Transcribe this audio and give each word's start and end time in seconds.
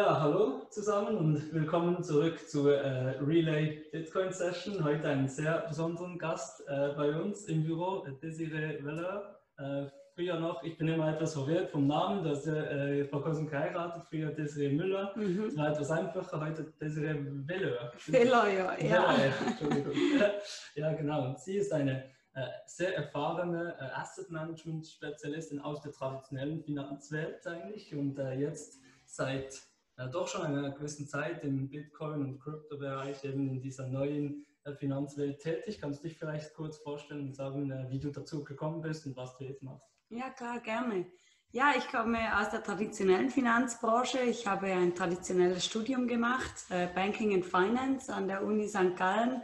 Ja, 0.00 0.18
hallo 0.18 0.62
zusammen 0.70 1.18
und 1.18 1.52
willkommen 1.52 2.02
zurück 2.02 2.48
zur 2.48 2.74
äh, 2.74 3.18
Relay 3.18 3.82
Bitcoin 3.92 4.32
Session. 4.32 4.82
Heute 4.82 5.06
einen 5.06 5.28
sehr 5.28 5.58
besonderen 5.68 6.18
Gast 6.18 6.66
äh, 6.68 6.94
bei 6.96 7.14
uns 7.20 7.44
im 7.48 7.64
Büro, 7.64 8.06
Desiree 8.22 8.82
Weller. 8.82 9.38
Äh, 9.58 9.88
früher 10.14 10.40
noch, 10.40 10.62
ich 10.62 10.78
bin 10.78 10.88
immer 10.88 11.12
etwas 11.12 11.34
verwirrt 11.34 11.68
vom 11.68 11.86
Namen, 11.86 12.24
das 12.24 12.46
ist 12.46 12.46
äh, 12.46 13.04
vor 13.08 13.22
kurzem 13.22 13.46
geheiratet, 13.46 14.02
früher 14.08 14.30
Desiree 14.30 14.72
Müller. 14.72 15.12
Mhm. 15.16 15.44
Das 15.44 15.56
war 15.58 15.70
etwas 15.70 15.90
einfacher, 15.90 16.40
heute 16.40 16.64
Desiree 16.80 17.18
Weller. 17.46 17.92
Weller, 18.06 18.48
ja. 18.48 18.78
ja. 18.78 19.14
Entschuldigung. 19.48 19.92
ja, 20.76 20.94
genau. 20.94 21.26
Und 21.26 21.40
sie 21.40 21.58
ist 21.58 21.74
eine 21.74 22.04
äh, 22.32 22.46
sehr 22.64 22.96
erfahrene 22.96 23.76
äh, 23.78 24.00
Asset 24.00 24.30
Management 24.30 24.86
Spezialistin 24.86 25.60
aus 25.60 25.82
der 25.82 25.92
traditionellen 25.92 26.62
Finanzwelt 26.62 27.46
eigentlich 27.46 27.94
und 27.94 28.18
äh, 28.18 28.32
jetzt 28.36 28.80
seit 29.04 29.69
äh, 30.00 30.08
doch 30.08 30.28
schon 30.28 30.42
einer 30.42 30.70
gewissen 30.70 31.06
Zeit 31.06 31.44
im 31.44 31.68
Bitcoin- 31.68 32.22
und 32.22 32.40
Kryptobereich 32.40 33.22
eben 33.24 33.46
in 33.48 33.60
dieser 33.60 33.86
neuen 33.86 34.46
äh, 34.64 34.72
Finanzwelt 34.72 35.40
tätig. 35.40 35.80
Kannst 35.80 36.02
du 36.02 36.08
dich 36.08 36.18
vielleicht 36.18 36.54
kurz 36.54 36.78
vorstellen 36.78 37.28
und 37.28 37.36
sagen, 37.36 37.70
äh, 37.70 37.90
wie 37.90 38.00
du 38.00 38.10
dazu 38.10 38.42
gekommen 38.42 38.80
bist 38.80 39.06
und 39.06 39.16
was 39.16 39.36
du 39.36 39.44
jetzt 39.44 39.62
machst? 39.62 39.86
Ja, 40.08 40.30
klar, 40.30 40.60
gerne. 40.60 41.06
Ja, 41.52 41.72
ich 41.76 41.86
komme 41.88 42.18
aus 42.38 42.50
der 42.50 42.62
traditionellen 42.62 43.28
Finanzbranche. 43.28 44.20
Ich 44.20 44.46
habe 44.46 44.66
ein 44.66 44.94
traditionelles 44.94 45.64
Studium 45.66 46.06
gemacht, 46.06 46.66
Banking 46.94 47.34
and 47.34 47.44
Finance 47.44 48.12
an 48.12 48.28
der 48.28 48.44
Uni 48.44 48.68
St. 48.68 48.96
Gallen. 48.96 49.42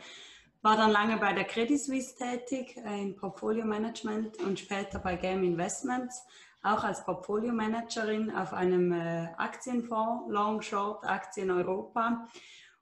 War 0.63 0.77
dann 0.77 0.93
lange 0.93 1.17
bei 1.17 1.33
der 1.33 1.45
Credit 1.45 1.81
Suisse 1.81 2.17
tätig 2.17 2.77
im 2.77 3.17
Portfolio 3.17 3.65
Management 3.65 4.39
und 4.39 4.57
später 4.61 5.01
bei 5.01 5.17
Game 5.17 5.43
Investments 5.43 6.25
auch 6.63 6.85
als 6.85 7.05
Portfolio-Managerin 7.05 8.31
auf 8.31 8.53
einem 8.53 8.93
äh, 8.93 9.29
Aktienfonds, 9.37 10.31
Long 10.31 10.63
Short 10.63 11.05
Aktien 11.05 11.51
Europa. 11.51 12.29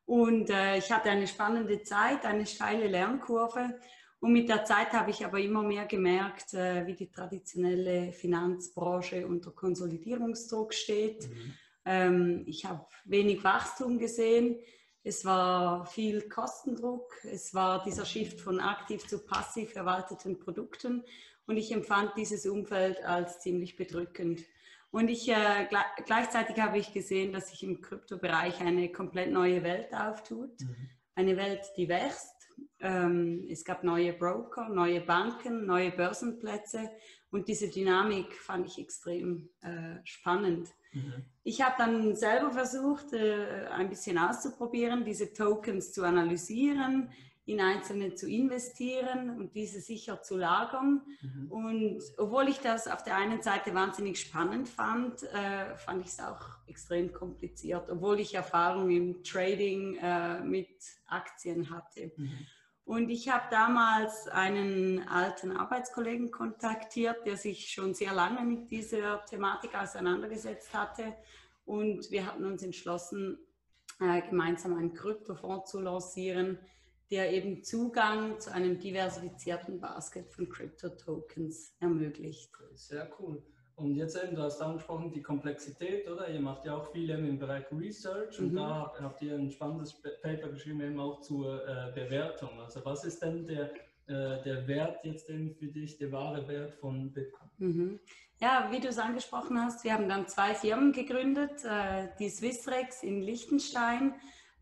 Und 0.07 0.51
äh, 0.51 0.79
ich 0.79 0.91
hatte 0.91 1.11
eine 1.11 1.27
spannende 1.27 1.83
Zeit, 1.83 2.25
eine 2.25 2.47
steile 2.47 2.89
Lernkurve. 2.89 3.79
Und 4.21 4.33
mit 4.33 4.49
der 4.49 4.65
Zeit 4.65 4.93
habe 4.93 5.11
ich 5.11 5.25
aber 5.25 5.39
immer 5.39 5.63
mehr 5.63 5.87
gemerkt, 5.87 6.55
äh, 6.55 6.87
wie 6.87 6.95
die 6.95 7.11
traditionelle 7.11 8.13
Finanzbranche 8.13 9.27
unter 9.27 9.51
Konsolidierungsdruck 9.51 10.73
steht. 10.73 11.29
Mhm. 11.29 11.55
Ähm, 11.85 12.45
ich 12.47 12.65
habe 12.65 12.87
wenig 13.05 13.45
Wachstum 13.45 13.99
gesehen. 13.99 14.59
Es 15.03 15.25
war 15.27 15.85
viel 15.85 16.29
Kostendruck. 16.29 17.13
Es 17.25 17.53
war 17.53 17.83
dieser 17.83 18.07
Shift 18.07 18.41
von 18.41 18.61
aktiv 18.61 19.07
zu 19.07 19.25
passiv 19.25 19.73
verwalteten 19.73 20.39
Produkten. 20.39 21.05
Und 21.47 21.57
ich 21.57 21.73
empfand 21.73 22.13
dieses 22.17 22.47
Umfeld 22.47 23.05
als 23.05 23.41
ziemlich 23.41 23.77
bedrückend. 23.77 24.43
Und 24.91 25.09
ich, 25.09 25.29
äh, 25.29 25.69
gleichzeitig 26.07 26.61
habe 26.61 26.79
ich 26.79 26.93
gesehen, 26.93 27.33
dass 27.33 27.51
sich 27.51 27.65
im 27.65 27.81
Kryptobereich 27.81 28.61
eine 28.61 28.91
komplett 28.93 29.33
neue 29.33 29.63
Welt 29.63 29.93
auftut. 29.93 30.61
Mhm. 30.61 30.91
Eine 31.17 31.37
Welt, 31.37 31.63
die 31.77 31.89
wächst. 31.89 32.35
Ähm, 32.81 33.47
es 33.51 33.65
gab 33.65 33.83
neue 33.83 34.13
Broker, 34.13 34.69
neue 34.69 35.01
Banken, 35.01 35.67
neue 35.67 35.91
Börsenplätze. 35.91 36.91
Und 37.31 37.49
diese 37.49 37.69
Dynamik 37.69 38.33
fand 38.35 38.67
ich 38.67 38.79
extrem 38.79 39.49
äh, 39.63 39.97
spannend. 40.05 40.69
Mhm. 40.93 41.25
Ich 41.43 41.61
habe 41.61 41.75
dann 41.77 42.15
selber 42.15 42.53
versucht, 42.53 43.13
äh, 43.13 43.67
ein 43.73 43.89
bisschen 43.89 44.17
auszuprobieren, 44.17 45.05
diese 45.05 45.33
Tokens 45.33 45.93
zu 45.93 46.05
analysieren, 46.05 47.11
in 47.47 47.61
einzelne 47.61 48.15
zu 48.15 48.27
investieren 48.27 49.37
und 49.37 49.55
diese 49.55 49.81
sicher 49.81 50.23
zu 50.23 50.37
lagern. 50.37 51.03
Mhm. 51.21 51.53
Und 51.53 52.03
obwohl 52.17 52.49
ich 52.49 52.59
das 52.61 52.89
auf 52.89 53.03
der 53.03 53.17
einen 53.17 53.43
Seite 53.43 53.75
wahnsinnig 53.75 54.19
spannend 54.19 54.69
fand, 54.69 55.23
äh, 55.25 55.77
fand 55.77 56.03
ich 56.07 56.13
es 56.13 56.21
auch 56.21 56.41
extrem 56.67 57.13
kompliziert, 57.13 57.91
obwohl 57.91 58.21
ich 58.21 58.35
Erfahrung 58.35 58.91
im 58.91 59.23
Trading 59.23 59.97
äh, 59.97 60.41
mit 60.41 60.71
Aktien 61.07 61.69
hatte. 61.71 62.13
Mhm. 62.17 62.47
Und 62.87 63.09
ich 63.09 63.29
habe 63.31 63.45
damals 63.51 64.29
einen 64.29 65.07
alten 65.09 65.53
Arbeitskollegen 65.53 66.31
kontaktiert, 66.31 67.27
der 67.27 67.37
sich 67.37 67.71
schon 67.71 67.95
sehr 67.95 68.13
lange 68.13 68.43
mit 68.43 68.71
dieser 68.71 69.25
Thematik 69.25 69.75
auseinandergesetzt 69.75 70.75
hatte. 70.75 71.15
Und 71.65 72.11
wir 72.11 72.27
hatten 72.27 72.45
uns 72.45 72.63
entschlossen, 72.63 73.39
äh, 74.01 74.23
gemeinsam 74.23 74.77
einen 74.77 74.93
Kryptofonds 74.93 75.71
zu 75.71 75.81
lancieren, 75.81 76.59
der 77.11 77.33
eben 77.33 77.63
Zugang 77.63 78.41
zu 78.41 78.53
einem 78.53 78.79
diversifizierten 78.79 79.81
Basket 79.81 80.31
von 80.31 80.49
Crypto-Tokens 80.49 81.75
ermöglicht. 81.81 82.51
Sehr 82.75 83.11
cool. 83.19 83.43
Und 83.77 83.97
jetzt 83.97 84.17
eben, 84.17 84.37
du 84.37 84.43
hast 84.43 84.61
angesprochen, 84.61 85.11
die 85.11 85.23
Komplexität, 85.23 86.09
oder? 86.09 86.29
Ihr 86.29 86.41
macht 86.41 86.65
ja 86.65 86.77
auch 86.77 86.93
viel 86.93 87.11
im 87.11 87.39
Bereich 87.39 87.65
Research 87.73 88.39
und 88.39 88.53
mhm. 88.53 88.57
da 88.57 88.93
habt 89.01 89.21
ihr 89.21 89.35
ein 89.35 89.51
spannendes 89.51 90.01
Paper 90.23 90.49
geschrieben, 90.49 90.81
eben 90.81 91.01
auch 91.01 91.21
zur 91.21 91.67
äh, 91.67 91.93
Bewertung. 91.93 92.51
Also 92.61 92.85
was 92.85 93.05
ist 93.05 93.21
denn 93.21 93.47
der, 93.47 93.75
äh, 94.07 94.43
der 94.45 94.69
Wert 94.69 95.05
jetzt 95.05 95.29
eben 95.29 95.55
für 95.57 95.67
dich, 95.67 95.99
der 95.99 96.13
wahre 96.13 96.47
Wert 96.47 96.75
von 96.75 97.13
Bitcoin? 97.13 97.51
Mhm. 97.59 98.01
Ja, 98.41 98.69
wie 98.71 98.79
du 98.79 98.89
es 98.89 98.99
angesprochen 98.99 99.61
hast, 99.61 99.83
wir 99.83 99.95
haben 99.95 100.09
dann 100.09 100.29
zwei 100.29 100.55
Firmen 100.55 100.93
gegründet, 100.93 101.65
äh, 101.65 102.09
die 102.21 102.29
Swissrex 102.29 103.03
in 103.03 103.23
Liechtenstein 103.23 104.15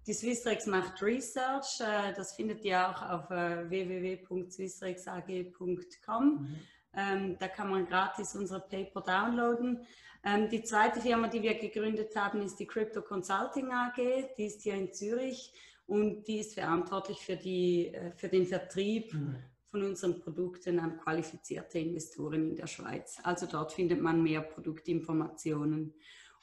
die 0.07 0.15
Swissrex 0.15 0.67
macht 0.67 1.03
Research, 1.03 1.81
äh, 1.81 2.13
das 2.15 2.35
findet 2.35 2.65
ihr 2.65 2.89
auch 2.89 3.03
auf 3.03 3.31
äh, 3.31 3.69
www.swissrexag.com. 3.71 6.25
Mhm. 6.25 6.57
Ähm, 6.95 7.39
da 7.39 7.49
kann 7.49 7.71
man 7.71 7.87
gratis 7.87 8.35
unsere 8.35 8.61
Paper 8.61 9.01
downloaden. 9.01 9.87
Ähm, 10.25 10.49
die 10.49 10.63
zweite 10.63 11.01
Firma, 11.01 11.29
die 11.29 11.43
wir 11.43 11.55
gegründet 11.55 12.15
haben, 12.17 12.43
ist 12.43 12.57
die 12.57 12.67
Crypto 12.67 13.03
Consulting 13.03 13.71
AG. 13.73 13.97
Die 14.37 14.47
ist 14.47 14.63
hier 14.63 14.75
in 14.75 14.93
Zürich 14.93 15.53
und 15.87 16.27
die 16.29 16.41
ist 16.41 16.55
verantwortlich 16.55 17.19
für, 17.19 17.37
die, 17.37 17.95
äh, 17.95 18.13
für 18.13 18.29
den 18.29 18.47
Vertrieb 18.47 19.15
mhm. 19.15 19.37
von 19.71 19.85
unseren 19.85 20.21
Produkten 20.21 20.81
an 20.81 20.99
qualifizierte 20.99 21.79
Investoren 21.79 22.51
in 22.51 22.57
der 22.57 22.67
Schweiz. 22.67 23.19
Also 23.23 23.47
dort 23.47 23.73
findet 23.73 24.01
man 24.01 24.23
mehr 24.23 24.43
Produktinformationen. 24.43 25.95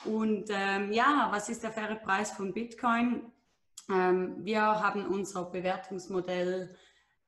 Und 0.06 0.50
ähm, 0.50 0.94
ja, 0.94 1.28
was 1.32 1.50
ist 1.50 1.64
der 1.64 1.72
faire 1.72 1.98
Preis 1.98 2.32
von 2.32 2.54
Bitcoin? 2.54 3.34
Ähm, 3.90 4.36
wir 4.46 4.62
haben 4.62 5.06
unser 5.08 5.46
Bewertungsmodell 5.46 6.76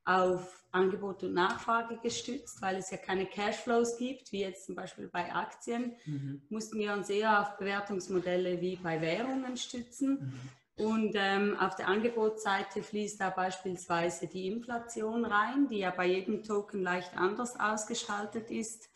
auf 0.06 0.62
Angebot 0.72 1.24
und 1.24 1.34
Nachfrage 1.34 1.98
gestützt, 1.98 2.62
weil 2.62 2.78
es 2.78 2.92
ja 2.92 2.98
keine 2.98 3.26
Cashflows 3.26 3.98
gibt, 3.98 4.32
wie 4.32 4.42
jetzt 4.42 4.66
zum 4.66 4.76
Beispiel 4.76 5.10
bei 5.10 5.34
Aktien, 5.34 5.96
mhm. 6.06 6.42
mussten 6.50 6.80
wir 6.80 6.94
uns 6.94 7.10
eher 7.10 7.42
auf 7.42 7.58
Bewertungsmodelle 7.58 8.62
wie 8.62 8.78
bei 8.78 9.02
Währungen 9.02 9.58
stützen. 9.58 10.34
Mhm. 10.78 10.86
Und 10.86 11.12
ähm, 11.16 11.58
auf 11.60 11.76
der 11.76 11.90
Angebotsseite 11.90 12.82
fließt 12.82 13.20
da 13.20 13.30
beispielsweise 13.30 14.28
die 14.28 14.48
Inflation 14.48 15.26
rein, 15.26 15.68
die 15.68 15.80
ja 15.80 15.92
bei 15.92 16.08
jedem 16.08 16.44
Token 16.44 16.82
leicht 16.82 17.16
anders 17.18 17.60
ausgestaltet 17.60 18.50
ist. 18.50 18.90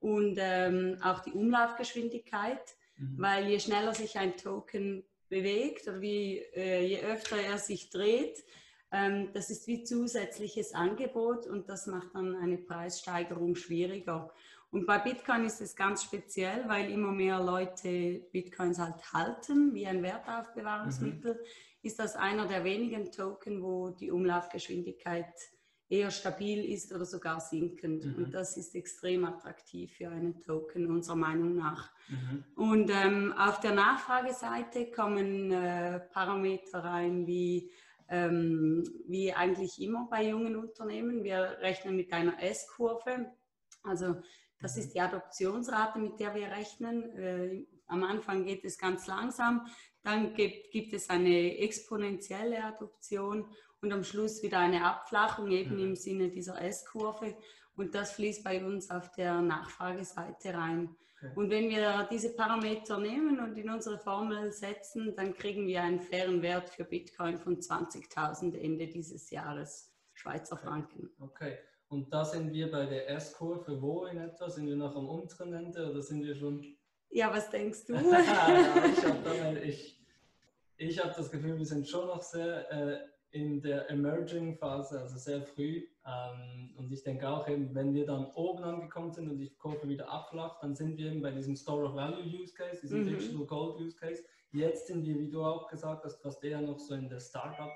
Und 0.00 0.36
ähm, 0.38 0.98
auch 1.02 1.20
die 1.20 1.32
Umlaufgeschwindigkeit, 1.32 2.60
mhm. 2.96 3.14
weil 3.18 3.48
je 3.48 3.60
schneller 3.60 3.94
sich 3.94 4.18
ein 4.18 4.36
Token 4.36 5.04
bewegt 5.32 5.88
oder 5.88 6.02
wie, 6.02 6.38
äh, 6.54 6.84
je 6.86 7.00
öfter 7.00 7.38
er 7.38 7.56
sich 7.56 7.88
dreht. 7.88 8.44
Ähm, 8.92 9.30
das 9.32 9.48
ist 9.48 9.66
wie 9.66 9.82
zusätzliches 9.82 10.74
Angebot 10.74 11.46
und 11.46 11.70
das 11.70 11.86
macht 11.86 12.14
dann 12.14 12.36
eine 12.36 12.58
Preissteigerung 12.58 13.54
schwieriger. 13.56 14.30
Und 14.70 14.86
bei 14.86 14.98
Bitcoin 14.98 15.46
ist 15.46 15.62
es 15.62 15.74
ganz 15.74 16.02
speziell, 16.02 16.68
weil 16.68 16.90
immer 16.90 17.12
mehr 17.12 17.42
Leute 17.42 18.20
Bitcoins 18.30 18.78
halt 18.78 19.12
halten, 19.12 19.74
wie 19.74 19.86
ein 19.86 20.02
Wertaufbewahrungsmittel, 20.02 21.34
mhm. 21.34 21.40
ist 21.82 21.98
das 21.98 22.14
einer 22.14 22.46
der 22.46 22.64
wenigen 22.64 23.10
Token, 23.10 23.62
wo 23.62 23.88
die 23.88 24.10
Umlaufgeschwindigkeit 24.10 25.32
eher 25.92 26.10
stabil 26.10 26.64
ist 26.64 26.92
oder 26.92 27.04
sogar 27.04 27.38
sinkend. 27.38 28.04
Mhm. 28.04 28.14
Und 28.16 28.34
das 28.34 28.56
ist 28.56 28.74
extrem 28.74 29.24
attraktiv 29.24 29.92
für 29.92 30.08
einen 30.08 30.40
Token 30.40 30.86
unserer 30.86 31.16
Meinung 31.16 31.54
nach. 31.54 31.90
Mhm. 32.08 32.44
Und 32.56 32.90
ähm, 32.90 33.34
auf 33.36 33.60
der 33.60 33.74
Nachfrageseite 33.74 34.90
kommen 34.90 35.52
äh, 35.52 36.00
Parameter 36.12 36.78
rein 36.78 37.26
wie 37.26 37.70
ähm, 38.08 38.84
wie 39.06 39.32
eigentlich 39.32 39.80
immer 39.80 40.06
bei 40.10 40.28
jungen 40.28 40.56
Unternehmen. 40.56 41.24
Wir 41.24 41.58
rechnen 41.60 41.96
mit 41.96 42.12
einer 42.12 42.42
S-Kurve. 42.42 43.30
Also 43.82 44.16
das 44.60 44.76
ist 44.76 44.94
die 44.94 45.00
Adoptionsrate, 45.00 45.98
mit 45.98 46.20
der 46.20 46.34
wir 46.34 46.48
rechnen. 46.48 47.10
Äh, 47.16 47.66
am 47.86 48.02
Anfang 48.02 48.44
geht 48.44 48.64
es 48.64 48.78
ganz 48.78 49.06
langsam, 49.06 49.66
dann 50.02 50.34
gibt, 50.34 50.70
gibt 50.72 50.94
es 50.94 51.10
eine 51.10 51.58
exponentielle 51.58 52.64
Adoption 52.64 53.46
und 53.82 53.92
am 53.92 54.04
Schluss 54.04 54.42
wieder 54.42 54.60
eine 54.60 54.84
Abflachung 54.84 55.50
eben 55.50 55.74
mhm. 55.74 55.82
im 55.82 55.96
Sinne 55.96 56.30
dieser 56.30 56.60
S-Kurve. 56.62 57.36
Und 57.76 57.94
das 57.94 58.12
fließt 58.12 58.44
bei 58.44 58.64
uns 58.64 58.90
auf 58.90 59.10
der 59.12 59.40
Nachfrageseite 59.40 60.54
rein. 60.54 60.94
Okay. 61.18 61.32
Und 61.34 61.50
wenn 61.50 61.68
wir 61.68 62.08
diese 62.10 62.34
Parameter 62.34 62.98
nehmen 62.98 63.40
und 63.40 63.56
in 63.56 63.70
unsere 63.70 63.98
Formel 63.98 64.52
setzen, 64.52 65.14
dann 65.16 65.34
kriegen 65.34 65.66
wir 65.66 65.82
einen 65.82 66.00
fairen 66.00 66.42
Wert 66.42 66.70
für 66.70 66.84
Bitcoin 66.84 67.38
von 67.38 67.58
20.000 67.58 68.56
Ende 68.56 68.86
dieses 68.86 69.30
Jahres, 69.30 69.92
Schweizer 70.14 70.54
okay. 70.54 70.66
Franken. 70.66 71.10
Okay. 71.20 71.58
Und 71.88 72.12
da 72.12 72.24
sind 72.24 72.52
wir 72.52 72.70
bei 72.70 72.86
der 72.86 73.10
S-Kurve 73.10 73.80
wo 73.80 74.06
in 74.06 74.18
etwa? 74.18 74.48
Sind 74.48 74.66
wir 74.66 74.76
noch 74.76 74.96
am 74.96 75.08
unteren 75.08 75.52
Ende 75.52 75.90
oder 75.90 76.00
sind 76.00 76.22
wir 76.24 76.34
schon 76.34 76.64
Ja, 77.10 77.30
was 77.32 77.50
denkst 77.50 77.86
du? 77.86 77.94
ich 77.96 79.04
habe 79.04 79.58
ich, 79.60 80.00
ich 80.76 81.04
hab 81.04 81.14
das 81.14 81.30
Gefühl, 81.30 81.58
wir 81.58 81.66
sind 81.66 81.86
schon 81.86 82.06
noch 82.06 82.22
sehr 82.22 82.70
äh, 82.70 83.11
in 83.32 83.60
der 83.62 83.90
Emerging-Phase, 83.90 85.00
also 85.00 85.16
sehr 85.16 85.42
früh. 85.42 85.86
Ähm, 86.06 86.74
und 86.76 86.92
ich 86.92 87.02
denke 87.02 87.28
auch 87.28 87.48
eben, 87.48 87.74
wenn 87.74 87.94
wir 87.94 88.06
dann 88.06 88.26
oben 88.34 88.62
angekommen 88.62 89.12
sind 89.12 89.30
und 89.30 89.38
die 89.38 89.50
Kurve 89.56 89.88
wieder 89.88 90.08
abflacht, 90.08 90.62
dann 90.62 90.76
sind 90.76 90.98
wir 90.98 91.10
eben 91.10 91.22
bei 91.22 91.30
diesem 91.30 91.56
Store 91.56 91.86
of 91.86 91.94
Value 91.94 92.24
Use 92.24 92.52
Case, 92.54 92.80
diesem 92.82 93.00
mhm. 93.00 93.06
Digital 93.06 93.46
Gold 93.46 93.80
Use 93.80 93.96
Case. 93.96 94.22
Jetzt 94.52 94.86
sind 94.86 95.04
wir, 95.04 95.18
wie 95.18 95.30
du 95.30 95.42
auch 95.42 95.66
gesagt 95.68 96.04
hast, 96.04 96.22
fast 96.22 96.44
eher 96.44 96.60
noch 96.60 96.78
so 96.78 96.94
in 96.94 97.08
der 97.08 97.20
Startup 97.20 97.72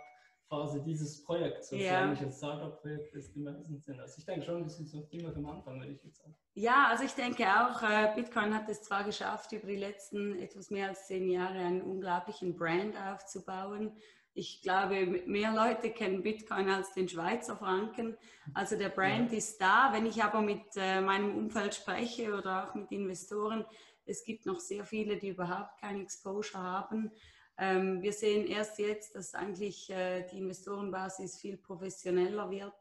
Phase 0.48 0.80
dieses 0.82 1.24
Projekts, 1.24 1.72
was 1.72 1.80
ja. 1.80 2.02
eigentlich 2.02 2.20
ein 2.20 2.32
Startup-Projekt 2.32 3.14
ist, 3.14 3.34
die 3.34 3.40
meisten 3.40 3.80
sind. 3.80 3.98
Also 3.98 4.18
ich 4.18 4.24
denke 4.24 4.46
schon, 4.46 4.62
wir 4.62 4.70
sind 4.70 4.88
so 4.88 5.02
ziemlich 5.02 5.34
am 5.36 5.46
Anfang, 5.46 5.80
würde 5.80 5.92
ich 5.92 6.04
jetzt 6.04 6.18
sagen. 6.18 6.36
Ja, 6.54 6.86
also 6.88 7.04
ich 7.04 7.12
denke 7.12 7.44
auch, 7.44 7.82
äh, 7.82 8.14
Bitcoin 8.14 8.54
hat 8.54 8.68
es 8.68 8.82
zwar 8.82 9.02
geschafft, 9.02 9.52
über 9.52 9.66
die 9.66 9.76
letzten 9.76 10.38
etwas 10.38 10.70
mehr 10.70 10.88
als 10.88 11.06
zehn 11.08 11.28
Jahre 11.28 11.58
einen 11.58 11.82
unglaublichen 11.82 12.56
Brand 12.56 12.94
aufzubauen. 12.96 13.96
Ich 14.38 14.60
glaube, 14.60 15.06
mehr 15.26 15.54
Leute 15.54 15.90
kennen 15.90 16.22
Bitcoin 16.22 16.68
als 16.68 16.92
den 16.92 17.08
Schweizer 17.08 17.56
Franken. 17.56 18.18
Also 18.52 18.76
der 18.76 18.90
Brand 18.90 19.32
ja. 19.32 19.38
ist 19.38 19.58
da. 19.58 19.88
Wenn 19.94 20.04
ich 20.04 20.22
aber 20.22 20.42
mit 20.42 20.60
äh, 20.76 21.00
meinem 21.00 21.34
Umfeld 21.38 21.74
spreche 21.74 22.34
oder 22.34 22.68
auch 22.68 22.74
mit 22.74 22.92
Investoren, 22.92 23.64
es 24.04 24.24
gibt 24.24 24.44
noch 24.44 24.60
sehr 24.60 24.84
viele, 24.84 25.16
die 25.16 25.30
überhaupt 25.30 25.80
kein 25.80 26.02
Exposure 26.02 26.62
haben. 26.62 27.10
Ähm, 27.56 28.02
wir 28.02 28.12
sehen 28.12 28.46
erst 28.46 28.78
jetzt, 28.78 29.14
dass 29.14 29.34
eigentlich 29.34 29.88
äh, 29.88 30.26
die 30.30 30.36
Investorenbasis 30.36 31.40
viel 31.40 31.56
professioneller 31.56 32.50
wird 32.50 32.74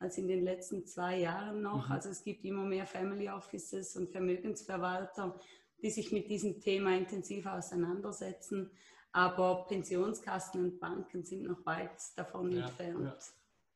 als 0.00 0.18
in 0.18 0.26
den 0.26 0.42
letzten 0.42 0.84
zwei 0.84 1.20
Jahren 1.20 1.62
noch. 1.62 1.86
Mhm. 1.86 1.92
Also 1.92 2.08
es 2.08 2.24
gibt 2.24 2.44
immer 2.44 2.64
mehr 2.64 2.86
Family 2.86 3.28
Offices 3.28 3.94
und 3.94 4.10
Vermögensverwalter, 4.10 5.38
die 5.80 5.90
sich 5.90 6.10
mit 6.10 6.28
diesem 6.28 6.60
Thema 6.60 6.96
intensiv 6.96 7.46
auseinandersetzen. 7.46 8.72
Aber 9.12 9.66
Pensionskassen 9.66 10.64
und 10.64 10.80
Banken 10.80 11.24
sind 11.24 11.44
noch 11.44 11.64
weit 11.64 11.98
davon 12.16 12.52
ja, 12.52 12.66
entfernt. 12.66 13.16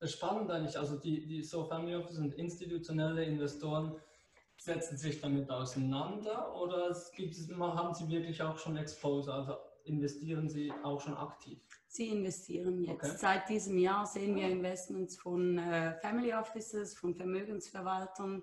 Ja. 0.01 0.07
Spannend 0.07 0.51
eigentlich, 0.51 0.77
also 0.77 0.97
die, 0.97 1.27
die 1.27 1.43
so 1.43 1.65
Family 1.65 1.95
Offices 1.95 2.19
und 2.19 2.35
institutionelle 2.35 3.25
Investoren 3.25 3.95
setzen 4.57 4.97
sich 4.97 5.21
damit 5.21 5.51
auseinander 5.51 6.55
oder 6.57 6.91
es 6.91 7.11
gibt, 7.13 7.35
haben 7.59 7.95
sie 7.95 8.09
wirklich 8.09 8.43
auch 8.43 8.59
schon 8.59 8.77
Exposure? 8.77 9.35
Also 9.35 9.57
investieren 9.85 10.49
Sie 10.49 10.73
auch 10.83 11.01
schon 11.01 11.17
aktiv? 11.17 11.59
Sie 11.89 12.09
investieren 12.09 12.83
jetzt. 12.85 13.05
Okay. 13.05 13.17
Seit 13.17 13.49
diesem 13.49 13.79
Jahr 13.79 14.07
sehen 14.07 14.37
wir 14.37 14.49
Investments 14.49 15.17
von 15.17 15.59
äh, 15.59 15.95
Family 16.01 16.33
Offices, 16.33 16.95
von 16.95 17.15
Vermögensverwaltern. 17.15 18.43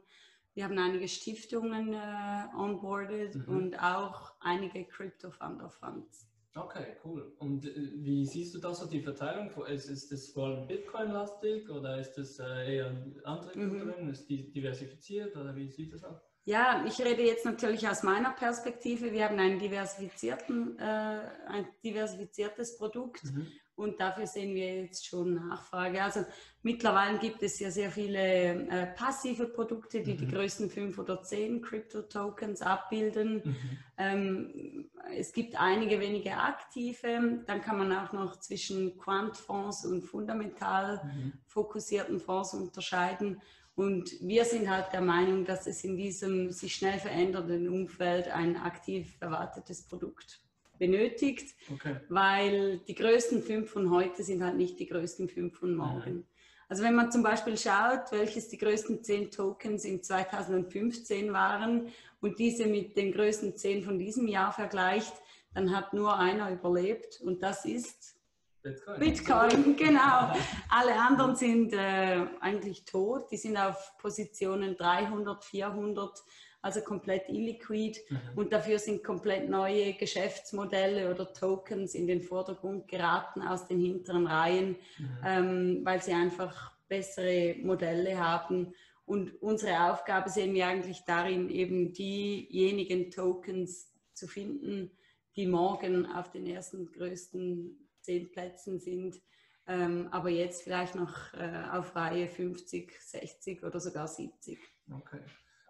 Wir 0.54 0.66
haben 0.66 0.78
einige 0.78 1.08
Stiftungen 1.08 1.94
äh, 1.94 2.56
onboarded 2.56 3.36
mhm. 3.36 3.56
und 3.56 3.80
auch 3.82 4.34
einige 4.42 4.86
Crypto 4.86 5.32
Fund 5.32 5.62
of 5.62 5.74
Funds. 5.74 6.29
Okay, 6.56 6.98
cool. 7.06 7.34
Und 7.38 7.66
äh, 7.66 7.92
wie 7.96 8.26
siehst 8.26 8.56
du 8.56 8.60
das 8.60 8.80
so, 8.80 8.88
die 8.88 9.02
Verteilung? 9.02 9.52
Ist, 9.68 9.90
ist 9.90 10.12
das 10.12 10.30
vor 10.30 10.48
allem 10.48 10.68
Bitcoin-lastig 10.68 11.70
oder 11.70 12.00
ist 12.00 12.14
das 12.14 12.40
äh, 12.40 12.78
eher 12.78 12.96
andere 13.24 13.52
Kulturen? 13.52 14.06
Mhm. 14.06 14.10
Ist 14.10 14.28
die 14.30 14.52
diversifiziert 14.52 15.36
oder 15.36 15.56
wie 15.56 15.70
sieht 15.70 15.94
das 15.94 16.04
aus? 16.04 16.20
Ja, 16.46 16.84
ich 16.88 17.00
rede 17.00 17.22
jetzt 17.22 17.46
natürlich 17.46 17.88
aus 17.88 18.02
meiner 18.02 18.32
Perspektive. 18.32 19.12
Wir 19.12 19.26
haben 19.26 19.38
einen 19.38 19.60
diversifizierten, 19.60 20.80
äh, 20.80 21.22
ein 21.48 21.68
diversifiziertes 21.84 22.78
Produkt 22.78 23.24
mhm. 23.26 23.46
und 23.76 24.00
dafür 24.00 24.26
sehen 24.26 24.56
wir 24.56 24.82
jetzt 24.82 25.06
schon 25.06 25.36
Nachfrage. 25.36 26.02
Also 26.02 26.26
mittlerweile 26.64 27.20
gibt 27.20 27.44
es 27.44 27.60
ja 27.60 27.70
sehr 27.70 27.92
viele 27.92 28.68
äh, 28.68 28.88
passive 28.96 29.46
Produkte, 29.46 30.02
die 30.02 30.14
mhm. 30.14 30.18
die 30.18 30.28
größten 30.28 30.72
fünf 30.72 30.98
oder 30.98 31.22
zehn 31.22 31.62
Crypto-Tokens 31.62 32.64
abbilden. 32.64 33.44
Mhm. 33.46 33.78
Ähm, 33.98 34.89
es 35.16 35.34
gibt 35.34 35.60
einige 35.60 36.00
wenige 36.00 36.38
aktive. 36.38 37.44
Dann 37.46 37.62
kann 37.62 37.78
man 37.78 37.92
auch 37.94 38.14
noch 38.14 38.40
zwischen 38.40 38.98
Quant-Fonds 38.98 39.86
und 39.86 40.04
fundamental 40.04 41.02
mhm. 41.04 41.34
fokussierten 41.46 42.20
Fonds 42.20 42.54
unterscheiden. 42.54 43.42
Und 43.76 44.12
wir 44.20 44.44
sind 44.44 44.70
halt 44.70 44.92
der 44.92 45.02
Meinung, 45.02 45.46
dass 45.46 45.66
es 45.66 45.84
in 45.84 45.96
diesem 45.96 46.52
sich 46.52 46.76
schnell 46.76 47.00
verändernden 47.00 47.70
Umfeld 47.70 48.28
ein 48.28 48.58
aktiv 48.58 49.16
erwartetes 49.22 49.84
Produkt 49.84 50.42
benötigt, 50.78 51.56
okay. 51.72 51.98
weil 52.10 52.80
die 52.80 52.96
größten 52.96 53.44
fünf 53.44 53.70
von 53.70 53.92
heute 53.92 54.24
sind 54.24 54.44
halt 54.44 54.56
nicht 54.56 54.80
die 54.80 54.88
größten 54.88 55.30
fünf 55.30 55.58
von 55.58 55.76
morgen. 55.76 56.14
Mhm. 56.14 56.26
Also 56.70 56.84
wenn 56.84 56.94
man 56.94 57.12
zum 57.12 57.24
Beispiel 57.24 57.58
schaut, 57.58 58.12
welches 58.12 58.48
die 58.48 58.58
größten 58.58 59.04
zehn 59.04 59.32
Tokens 59.32 59.86
in 59.86 60.04
2015 60.04 61.34
waren 61.34 61.88
und 62.22 62.40
diese 62.40 62.66
mit 62.66 62.98
den 62.98 63.12
größten 63.12 63.56
zehn 63.58 63.84
von 63.84 64.00
diesem 64.00 64.28
Jahr 64.28 64.52
vergleicht, 64.52 65.14
dann 65.54 65.76
hat 65.76 65.94
nur 65.94 66.18
einer 66.18 66.52
überlebt 66.52 67.22
und 67.22 67.42
das 67.42 67.66
ist 67.66 68.20
Bitcoin. 68.62 69.00
Bitcoin, 69.00 69.76
genau. 69.78 70.34
Alle 70.70 71.00
anderen 71.00 71.36
sind 71.36 71.74
äh, 71.74 72.26
eigentlich 72.42 72.84
tot. 72.86 73.32
Die 73.32 73.38
sind 73.38 73.58
auf 73.58 73.98
Positionen 73.98 74.76
300, 74.76 75.46
400, 75.46 76.22
also 76.62 76.82
komplett 76.82 77.30
illiquid. 77.30 77.98
Mhm. 78.10 78.20
Und 78.36 78.54
dafür 78.54 78.80
sind 78.80 79.04
komplett 79.04 79.50
neue 79.50 79.94
Geschäftsmodelle 79.94 81.10
oder 81.10 81.32
Tokens 81.34 81.96
in 81.96 82.08
den 82.08 82.22
Vordergrund 82.22 82.88
geraten 82.88 83.42
aus 83.42 83.68
den 83.68 83.80
hinteren 83.80 84.28
Reihen, 84.28 84.76
mhm. 84.98 85.18
ähm, 85.26 85.82
weil 85.84 86.02
sie 86.02 86.14
einfach 86.14 86.74
bessere 86.90 87.56
Modelle 87.62 88.20
haben. 88.20 88.74
Und 89.10 89.42
unsere 89.42 89.92
Aufgabe 89.92 90.30
sehen 90.30 90.54
wir 90.54 90.68
eigentlich 90.68 91.04
darin, 91.04 91.50
eben 91.50 91.94
diejenigen 91.94 93.10
Tokens 93.10 93.92
zu 94.14 94.28
finden, 94.28 94.92
die 95.36 95.48
morgen 95.48 96.06
auf 96.06 96.30
den 96.30 96.46
ersten 96.46 96.92
größten 96.92 97.90
zehn 98.02 98.30
Plätzen 98.30 98.80
sind, 98.80 99.20
ähm, 99.66 100.10
aber 100.12 100.30
jetzt 100.30 100.62
vielleicht 100.62 100.94
noch 100.94 101.34
äh, 101.34 101.64
auf 101.72 101.96
Reihe 101.96 102.28
50, 102.28 103.02
60 103.02 103.64
oder 103.64 103.80
sogar 103.80 104.08
70. 104.08 104.60
Okay. 104.92 105.22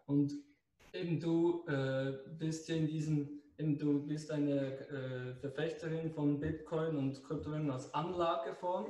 Und 0.05 0.33
eben 0.91 1.21
du 1.21 1.65
äh, 1.67 2.17
bist 2.37 2.67
ja 2.67 2.75
in 2.75 2.87
diesem, 2.87 3.38
du 3.59 4.05
bist 4.05 4.31
eine 4.31 4.79
äh, 4.89 5.35
Verfechterin 5.35 6.11
von 6.11 6.39
Bitcoin 6.39 6.95
und 6.95 7.23
Kryptowährungen 7.23 7.71
als 7.71 7.93
Anlageform. 7.93 8.87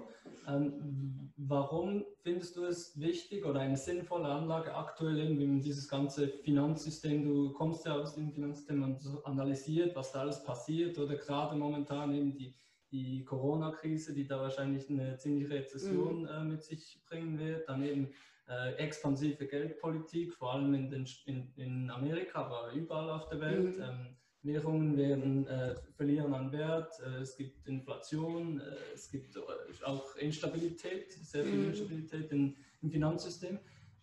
Ähm, 0.48 1.32
warum 1.38 2.06
findest 2.22 2.56
du 2.56 2.66
es 2.66 3.00
wichtig 3.00 3.46
oder 3.46 3.62
eine 3.62 3.78
sinnvolle 3.78 4.28
Anlage 4.28 4.74
aktuell 4.76 5.18
irgendwie 5.18 5.62
dieses 5.62 5.88
ganze 5.88 6.28
Finanzsystem, 6.28 7.24
du 7.24 7.52
kommst 7.54 7.86
ja 7.86 7.96
aus 7.96 8.16
dem 8.16 8.32
Finanzsystem 8.32 8.84
und 8.84 9.02
analysiert, 9.26 9.96
was 9.96 10.12
da 10.12 10.22
alles 10.22 10.44
passiert 10.44 10.98
oder 11.00 11.16
gerade 11.16 11.56
momentan 11.56 12.14
eben 12.14 12.34
die 12.34 12.56
die 12.92 13.24
Corona-Krise, 13.24 14.14
die 14.14 14.26
da 14.26 14.40
wahrscheinlich 14.42 14.90
eine 14.90 15.16
ziemliche 15.18 15.52
Rezession 15.52 16.22
mhm. 16.22 16.28
äh, 16.28 16.44
mit 16.44 16.64
sich 16.64 17.02
bringen 17.08 17.38
wird. 17.38 17.70
Dann 17.70 17.84
eben 17.84 18.14
äh, 18.48 18.74
expansive 18.76 19.46
Geldpolitik, 19.46 20.34
vor 20.34 20.54
allem 20.54 20.74
in, 20.74 20.90
den, 20.90 21.08
in, 21.26 21.54
in, 21.56 21.90
Amerika, 21.92 22.46
aber 22.46 22.72
überall 22.74 23.10
auf 23.12 23.30
der 23.30 23.42
Welt. 23.42 23.78
Mhm. 23.78 23.84
Ähm, 23.84 24.18
Währungen 24.42 24.98
werden, 24.98 25.48
äh, 25.48 25.76
verlieren 25.96 26.34
an 26.34 26.52
Wert, 26.52 26.94
äh, 27.06 27.22
es 27.22 27.36
gibt 27.36 27.68
Inflation, 27.68 28.62
äh, 28.62 28.94
es 28.94 29.12
gibt 29.12 29.36
äh, 29.36 29.40
auch 29.84 30.16
Instabilität, 30.16 31.12
sehr 31.12 31.44
viel 31.44 31.60
mhm. 31.60 31.70
Instabilität 31.70 32.32
in, 32.32 32.56
im 32.82 32.90
Finanzsystem. 32.90 33.60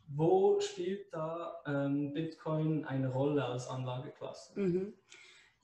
Wo 0.09 0.61
spielt 0.61 1.13
da 1.13 1.57
ähm, 1.67 2.13
Bitcoin 2.13 2.85
eine 2.85 3.09
Rolle 3.09 3.45
als 3.45 3.69
Anlageklasse? 3.69 4.61
Mhm. 4.61 4.95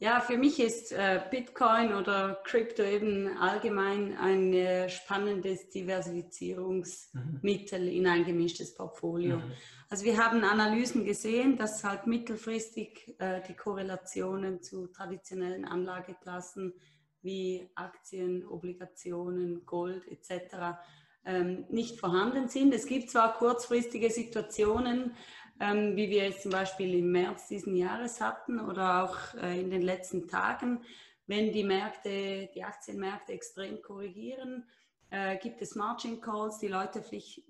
Ja, 0.02 0.18
für 0.18 0.37
mich 0.37 0.59
ist 0.59 0.90
äh, 0.90 1.21
Bitcoin 1.30 1.94
oder 1.94 2.40
Crypto 2.42 2.82
eben 2.82 3.38
allgemein 3.38 4.18
ein 4.18 4.88
spannendes 4.88 5.68
Diversifizierungsmittel 5.68 7.82
mhm. 7.82 7.88
in 7.88 8.09
ein 8.09 8.25
gemischtes 8.25 8.75
Portfolio. 8.75 9.37
Mhm. 9.37 9.52
Also 9.88 10.04
wir 10.04 10.18
haben 10.18 10.42
Analysen 10.42 11.04
gesehen, 11.04 11.56
dass 11.56 11.85
halt 11.85 12.09
mittelfristig 12.09 13.14
äh, 13.21 13.42
die 13.47 13.54
Korrelationen 13.54 14.61
zu 14.61 14.88
traditionellen 14.88 15.64
Anlageklassen 15.64 16.75
wie 17.21 17.71
Aktien, 17.76 18.44
Obligationen, 18.44 19.64
Gold 19.66 20.09
etc. 20.09 20.80
Ähm, 21.25 21.64
nicht 21.71 22.00
vorhanden 22.00 22.49
sind. 22.49 22.75
Es 22.75 22.87
gibt 22.87 23.09
zwar 23.09 23.35
kurzfristige 23.35 24.11
Situationen, 24.11 25.14
ähm, 25.62 25.97
wie 25.97 26.11
wir 26.11 26.25
es 26.25 26.42
zum 26.42 26.50
Beispiel 26.50 26.92
im 26.95 27.12
März 27.12 27.47
diesen 27.47 27.76
Jahres 27.76 28.21
hatten 28.21 28.59
oder 28.59 29.04
auch 29.04 29.35
äh, 29.40 29.61
in 29.61 29.71
den 29.71 29.83
letzten 29.83 30.26
Tagen. 30.26 30.81
Wenn 31.28 31.52
die 31.52 31.62
Märkte, 31.62 32.49
die 32.52 32.64
Aktienmärkte 32.64 33.33
extrem 33.33 33.81
korrigieren, 33.81 34.64
äh, 35.11 35.37
gibt 35.37 35.62
es 35.62 35.76
Margin 35.76 36.21
Calls, 36.21 36.59
die 36.59 36.66
Leute 36.66 37.04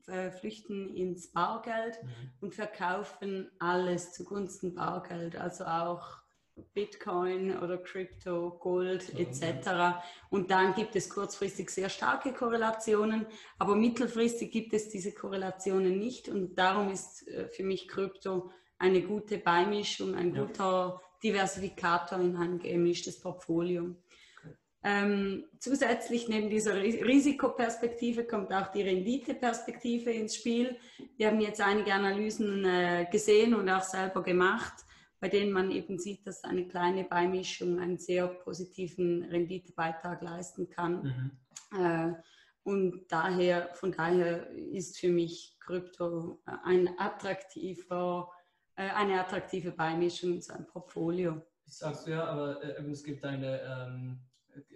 äh, 0.09 0.31
flüchten 0.31 0.95
ins 0.95 1.33
Bargeld 1.33 2.03
mhm. 2.03 2.09
und 2.43 2.55
verkaufen 2.55 3.51
alles 3.59 4.13
zugunsten 4.13 4.75
Bargeld, 4.75 5.37
also 5.37 5.65
auch 5.65 6.22
Bitcoin 6.75 7.57
oder 7.59 7.79
Crypto, 7.79 8.59
Gold 8.61 9.19
etc. 9.19 9.97
Und 10.31 10.51
dann 10.51 10.75
gibt 10.75 10.97
es 10.97 11.09
kurzfristig 11.09 11.71
sehr 11.71 11.89
starke 11.89 12.33
Korrelationen, 12.33 13.27
aber 13.59 13.75
mittelfristig 13.75 14.51
gibt 14.51 14.73
es 14.75 14.89
diese 14.89 15.13
Korrelationen 15.13 15.99
nicht 15.99 16.29
und 16.29 16.55
darum 16.57 16.91
ist 16.91 17.27
äh, 17.29 17.49
für 17.49 17.65
mich 17.65 17.89
Krypto 17.89 18.51
eine 18.79 19.03
gute 19.03 19.39
Beimischung, 19.39 20.15
ein 20.15 20.35
guter 20.35 21.01
Diversifikator 21.23 22.19
in 22.19 22.37
ein 22.37 22.59
gemischtes 22.59 23.21
Portfolio. 23.21 23.95
Ähm, 24.85 25.45
zusätzlich 25.61 26.29
neben 26.29 26.51
dieser 26.51 26.75
Risikoperspektive 26.83 28.25
kommt 28.25 28.53
auch 28.53 28.73
die 28.73 28.83
Renditeperspektive 28.83 30.11
ins 30.11 30.35
Spiel. 30.35 30.77
Wir 31.17 31.29
haben 31.29 31.41
jetzt 31.41 31.61
einige 31.61 31.95
Analysen 31.95 32.65
äh, 32.65 33.07
gesehen 33.11 33.55
und 33.55 33.71
auch 33.71 33.85
selber 33.85 34.25
gemacht, 34.25 34.73
bei 35.23 35.29
denen 35.29 35.53
man 35.53 35.71
eben 35.71 36.01
sieht, 36.01 36.27
dass 36.27 36.43
eine 36.43 36.67
kleine 36.67 37.05
Beimischung 37.05 37.79
einen 37.79 37.97
sehr 37.97 38.27
positiven 38.27 39.23
Renditebeitrag 39.23 40.21
leisten 40.21 40.69
kann. 40.69 41.31
Mhm. 41.71 41.81
Äh, 41.81 42.13
und 42.65 43.07
daher, 43.09 43.73
von 43.75 43.93
daher 43.93 44.51
ist 44.51 44.99
für 44.99 45.11
mich 45.11 45.57
Krypto 45.61 46.43
ein 46.65 46.99
attraktiver, 46.99 48.33
äh, 48.75 48.91
eine 48.91 49.21
attraktive 49.21 49.71
Beimischung 49.71 50.33
in 50.33 50.43
seinem 50.43 50.67
Portfolio. 50.67 51.41
Das 51.67 51.79
sagst 51.79 52.09
du 52.09 52.11
ja, 52.11 52.25
aber 52.25 52.61
äh, 52.61 52.83
es 52.91 53.05
gibt 53.05 53.25
eine 53.25 53.61
ähm 53.63 54.21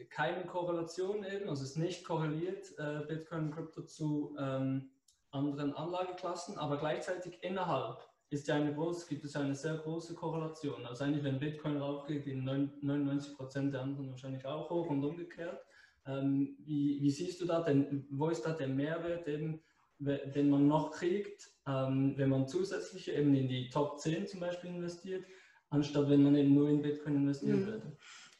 keine 0.08 0.46
Korrelation 0.46 1.22
eben, 1.22 1.50
also 1.50 1.62
es 1.64 1.72
ist 1.72 1.76
nicht 1.76 2.02
korreliert 2.02 2.72
äh, 2.78 3.04
Bitcoin 3.06 3.48
und 3.48 3.50
Krypto 3.50 3.82
zu 3.82 4.34
ähm, 4.40 4.88
anderen 5.32 5.74
Anlageklassen, 5.74 6.56
aber 6.56 6.78
gleichzeitig 6.78 7.42
innerhalb 7.42 8.08
ist 8.30 8.48
ja 8.48 8.56
eine 8.56 8.74
große, 8.74 9.06
gibt 9.08 9.24
es 9.24 9.36
eine 9.36 9.54
sehr 9.54 9.76
große 9.76 10.14
Korrelation. 10.14 10.84
Also 10.86 11.04
eigentlich, 11.04 11.24
wenn 11.24 11.38
Bitcoin 11.38 11.76
raufgeht, 11.76 12.24
gehen 12.24 12.44
99 12.44 13.36
Prozent 13.36 13.72
der 13.72 13.82
anderen 13.82 14.10
wahrscheinlich 14.10 14.44
auch 14.44 14.68
hoch 14.68 14.88
und 14.90 15.04
umgekehrt. 15.04 15.60
Ähm, 16.06 16.56
wie, 16.64 17.00
wie, 17.00 17.10
siehst 17.10 17.40
du 17.40 17.46
da 17.46 17.62
denn, 17.62 18.06
wo 18.10 18.28
ist 18.28 18.42
da 18.42 18.52
der 18.52 18.68
Mehrwert 18.68 19.26
eben, 19.28 19.60
den 19.98 20.50
man 20.50 20.68
noch 20.68 20.90
kriegt, 20.90 21.50
ähm, 21.66 22.14
wenn 22.16 22.28
man 22.28 22.46
zusätzlich 22.46 23.10
eben 23.10 23.34
in 23.34 23.48
die 23.48 23.70
Top 23.70 23.98
10 23.98 24.26
zum 24.26 24.40
Beispiel 24.40 24.70
investiert, 24.70 25.24
anstatt 25.70 26.08
wenn 26.08 26.22
man 26.22 26.36
eben 26.36 26.54
nur 26.54 26.68
in 26.68 26.82
Bitcoin 26.82 27.16
investieren 27.16 27.60
mhm. 27.60 27.66
würde? 27.66 27.96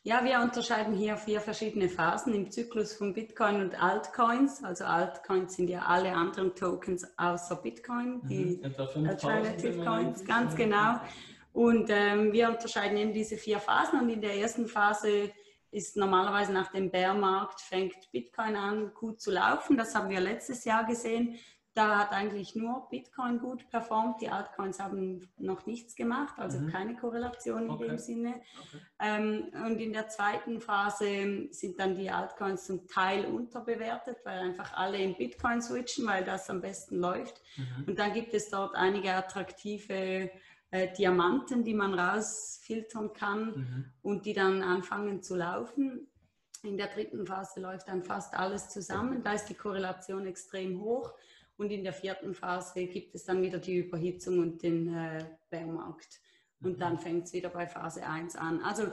Ja, 0.06 0.25
wir 0.25 0.38
unterscheiden 0.40 0.94
hier 0.94 1.16
vier 1.16 1.40
verschiedene 1.40 1.88
Phasen 1.88 2.32
im 2.32 2.48
Zyklus 2.48 2.94
von 2.94 3.12
Bitcoin 3.12 3.60
und 3.60 3.82
Altcoins. 3.82 4.62
Also 4.62 4.84
Altcoins 4.84 5.56
sind 5.56 5.68
ja 5.68 5.80
alle 5.80 6.12
anderen 6.12 6.54
Tokens 6.54 7.04
außer 7.18 7.56
Bitcoin, 7.56 8.20
mhm, 8.22 8.28
die 8.28 8.60
mhm, 8.62 9.08
Alternative 9.08 9.84
Coins, 9.84 10.25
ganz 10.25 10.54
genau. 10.54 11.00
Und 11.52 11.90
ähm, 11.90 12.32
wir 12.32 12.50
unterscheiden 12.50 12.96
eben 12.96 13.12
diese 13.12 13.36
vier 13.36 13.58
Phasen 13.58 13.98
und 13.98 14.08
in 14.08 14.20
der 14.20 14.36
ersten 14.36 14.68
Phase 14.68 15.32
ist 15.72 15.96
normalerweise 15.96 16.52
nach 16.52 16.70
dem 16.70 16.88
Bärmarkt 16.88 17.60
fängt 17.60 17.96
Bitcoin 18.12 18.54
an 18.54 18.94
gut 18.94 19.20
zu 19.20 19.32
laufen. 19.32 19.76
Das 19.76 19.96
haben 19.96 20.08
wir 20.08 20.20
letztes 20.20 20.64
Jahr 20.64 20.84
gesehen. 20.84 21.34
Da 21.76 21.99
hat 21.99 22.12
eigentlich 22.12 22.56
nur 22.56 22.88
Bitcoin 22.88 23.38
gut 23.38 23.68
performt. 23.68 24.23
Die 24.23 24.30
Altcoins 24.30 24.80
haben 24.80 25.28
noch 25.37 25.66
nichts 25.66 25.95
gemacht, 25.95 26.38
also 26.38 26.59
mhm. 26.59 26.68
keine 26.68 26.97
Korrelation 26.97 27.68
okay. 27.68 27.83
in 27.83 27.90
dem 27.90 27.99
Sinne. 27.99 28.28
Okay. 28.30 28.83
Ähm, 28.99 29.52
und 29.62 29.78
in 29.78 29.92
der 29.92 30.09
zweiten 30.09 30.62
Phase 30.62 31.49
sind 31.50 31.78
dann 31.78 31.95
die 31.95 32.09
Altcoins 32.09 32.64
zum 32.64 32.87
Teil 32.88 33.26
unterbewertet, 33.26 34.16
weil 34.25 34.38
einfach 34.38 34.73
alle 34.73 34.97
in 34.97 35.18
Bitcoin 35.18 35.61
switchen, 35.61 36.06
weil 36.06 36.25
das 36.25 36.49
am 36.49 36.62
besten 36.62 36.97
läuft. 36.97 37.42
Mhm. 37.59 37.88
Und 37.88 37.99
dann 37.99 38.14
gibt 38.14 38.33
es 38.33 38.49
dort 38.49 38.75
einige 38.75 39.12
attraktive 39.12 40.30
äh, 40.71 40.92
Diamanten, 40.95 41.62
die 41.62 41.75
man 41.75 41.92
rausfiltern 41.92 43.12
kann 43.12 43.45
mhm. 43.45 43.85
und 44.00 44.25
die 44.25 44.33
dann 44.33 44.62
anfangen 44.62 45.23
zu 45.23 45.37
laufen. 45.37 46.09
In 46.62 46.78
der 46.78 46.87
dritten 46.87 47.26
Phase 47.26 47.61
läuft 47.61 47.88
dann 47.88 48.02
fast 48.02 48.33
alles 48.33 48.71
zusammen. 48.71 49.23
Da 49.23 49.35
ist 49.35 49.45
die 49.45 49.54
Korrelation 49.54 50.26
extrem 50.26 50.80
hoch. 50.80 51.12
Und 51.58 51.70
in 51.70 51.84
der 51.84 51.92
vierten 51.92 52.34
Phase 52.34 52.86
gibt 52.86 53.14
es 53.14 53.25
dann 53.25 53.42
wieder 53.42 53.58
die 53.58 53.76
Überhitzung 53.76 54.40
und 54.40 54.62
den 54.62 54.94
äh, 54.94 55.25
Bärmarkt. 55.48 56.20
Und 56.62 56.76
mhm. 56.76 56.78
dann 56.78 56.98
fängt 56.98 57.26
es 57.26 57.32
wieder 57.32 57.48
bei 57.48 57.66
Phase 57.66 58.06
1 58.06 58.36
an. 58.36 58.62
Also 58.62 58.88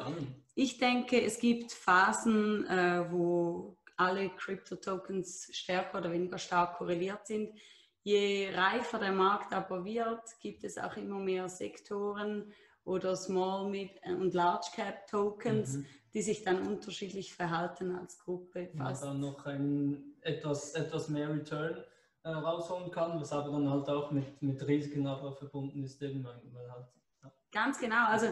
ich 0.56 0.78
denke, 0.78 1.22
es 1.22 1.40
gibt 1.40 1.72
Phasen, 1.72 2.66
äh, 2.68 3.12
wo 3.12 3.78
alle 3.98 4.30
Crypto-Tokens 4.30 5.50
stärker 5.52 6.00
oder 6.00 6.12
weniger 6.12 6.38
stark 6.38 6.78
korreliert 6.78 7.28
sind. 7.28 7.52
Je 8.02 8.50
reifer 8.54 9.00
der 9.00 9.14
Markt 9.14 9.54
aber 9.54 9.86
wird, 9.86 10.22
gibt 10.42 10.64
es 10.64 10.78
auch 10.78 10.98
immer 10.98 11.20
mehr 11.20 11.48
Sektoren 11.48 12.52
oder 12.84 13.16
Small, 13.16 13.70
Mid 13.70 13.92
und 14.06 14.34
Large 14.34 14.68
Cap 14.76 15.08
Tokens, 15.08 15.78
mhm. 15.78 15.86
die 16.14 16.22
sich 16.22 16.44
dann 16.44 16.68
unterschiedlich 16.68 17.34
verhalten 17.34 17.96
als 17.96 18.20
Gruppe. 18.20 18.70
Fast. 18.76 19.04
Ja, 19.04 19.10
dann 19.10 19.22
noch 19.22 19.46
ein 19.46 20.16
etwas, 20.22 20.74
etwas 20.74 21.08
mehr 21.10 21.30
Return 21.30 21.84
äh, 22.24 22.30
rausholen 22.30 22.92
kann, 22.92 23.20
was 23.20 23.32
aber 23.32 23.52
dann 23.52 23.70
halt 23.70 23.90
auch 23.90 24.12
mit, 24.12 24.42
mit 24.42 24.66
Risiken 24.68 25.06
aber 25.08 25.34
verbunden 25.34 25.84
ist, 25.84 26.02
eben 26.02 26.24
weil, 26.24 26.42
halt, 26.72 26.88
ja. 27.22 27.32
Ganz 27.52 27.80
genau, 27.80 28.08
also 28.08 28.28